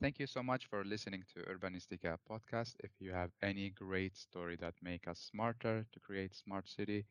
Thank 0.03 0.19
you 0.19 0.27
so 0.27 0.43
much 0.43 0.67
for 0.67 0.85
listening 0.85 1.23
to 1.33 1.41
Urbanistica 1.51 2.19
podcast. 2.29 2.75
If 2.83 2.91
you 2.99 3.11
have 3.13 3.31
any 3.41 3.71
great 3.71 4.17
story 4.17 4.57
that 4.57 4.75
make 4.83 5.07
us 5.07 5.19
smarter 5.19 5.85
to 5.91 5.99
create 5.99 6.35
smart 6.35 6.67
city, 6.69 7.05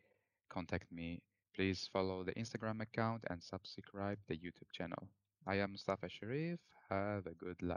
contact 0.51 0.93
me 0.93 1.22
Please 1.55 1.88
follow 1.93 2.24
the 2.24 2.32
Instagram 2.34 2.80
account 2.82 3.24
and 3.30 3.43
subscribe 3.43 4.18
the 4.28 4.36
YouTube 4.36 4.70
channel. 4.72 5.09
I 5.47 5.57
am 5.57 5.72
Mustafa 5.72 6.09
Sharif. 6.09 6.61
Have 6.90 7.26
a 7.26 7.34
good 7.34 7.62
life. 7.62 7.70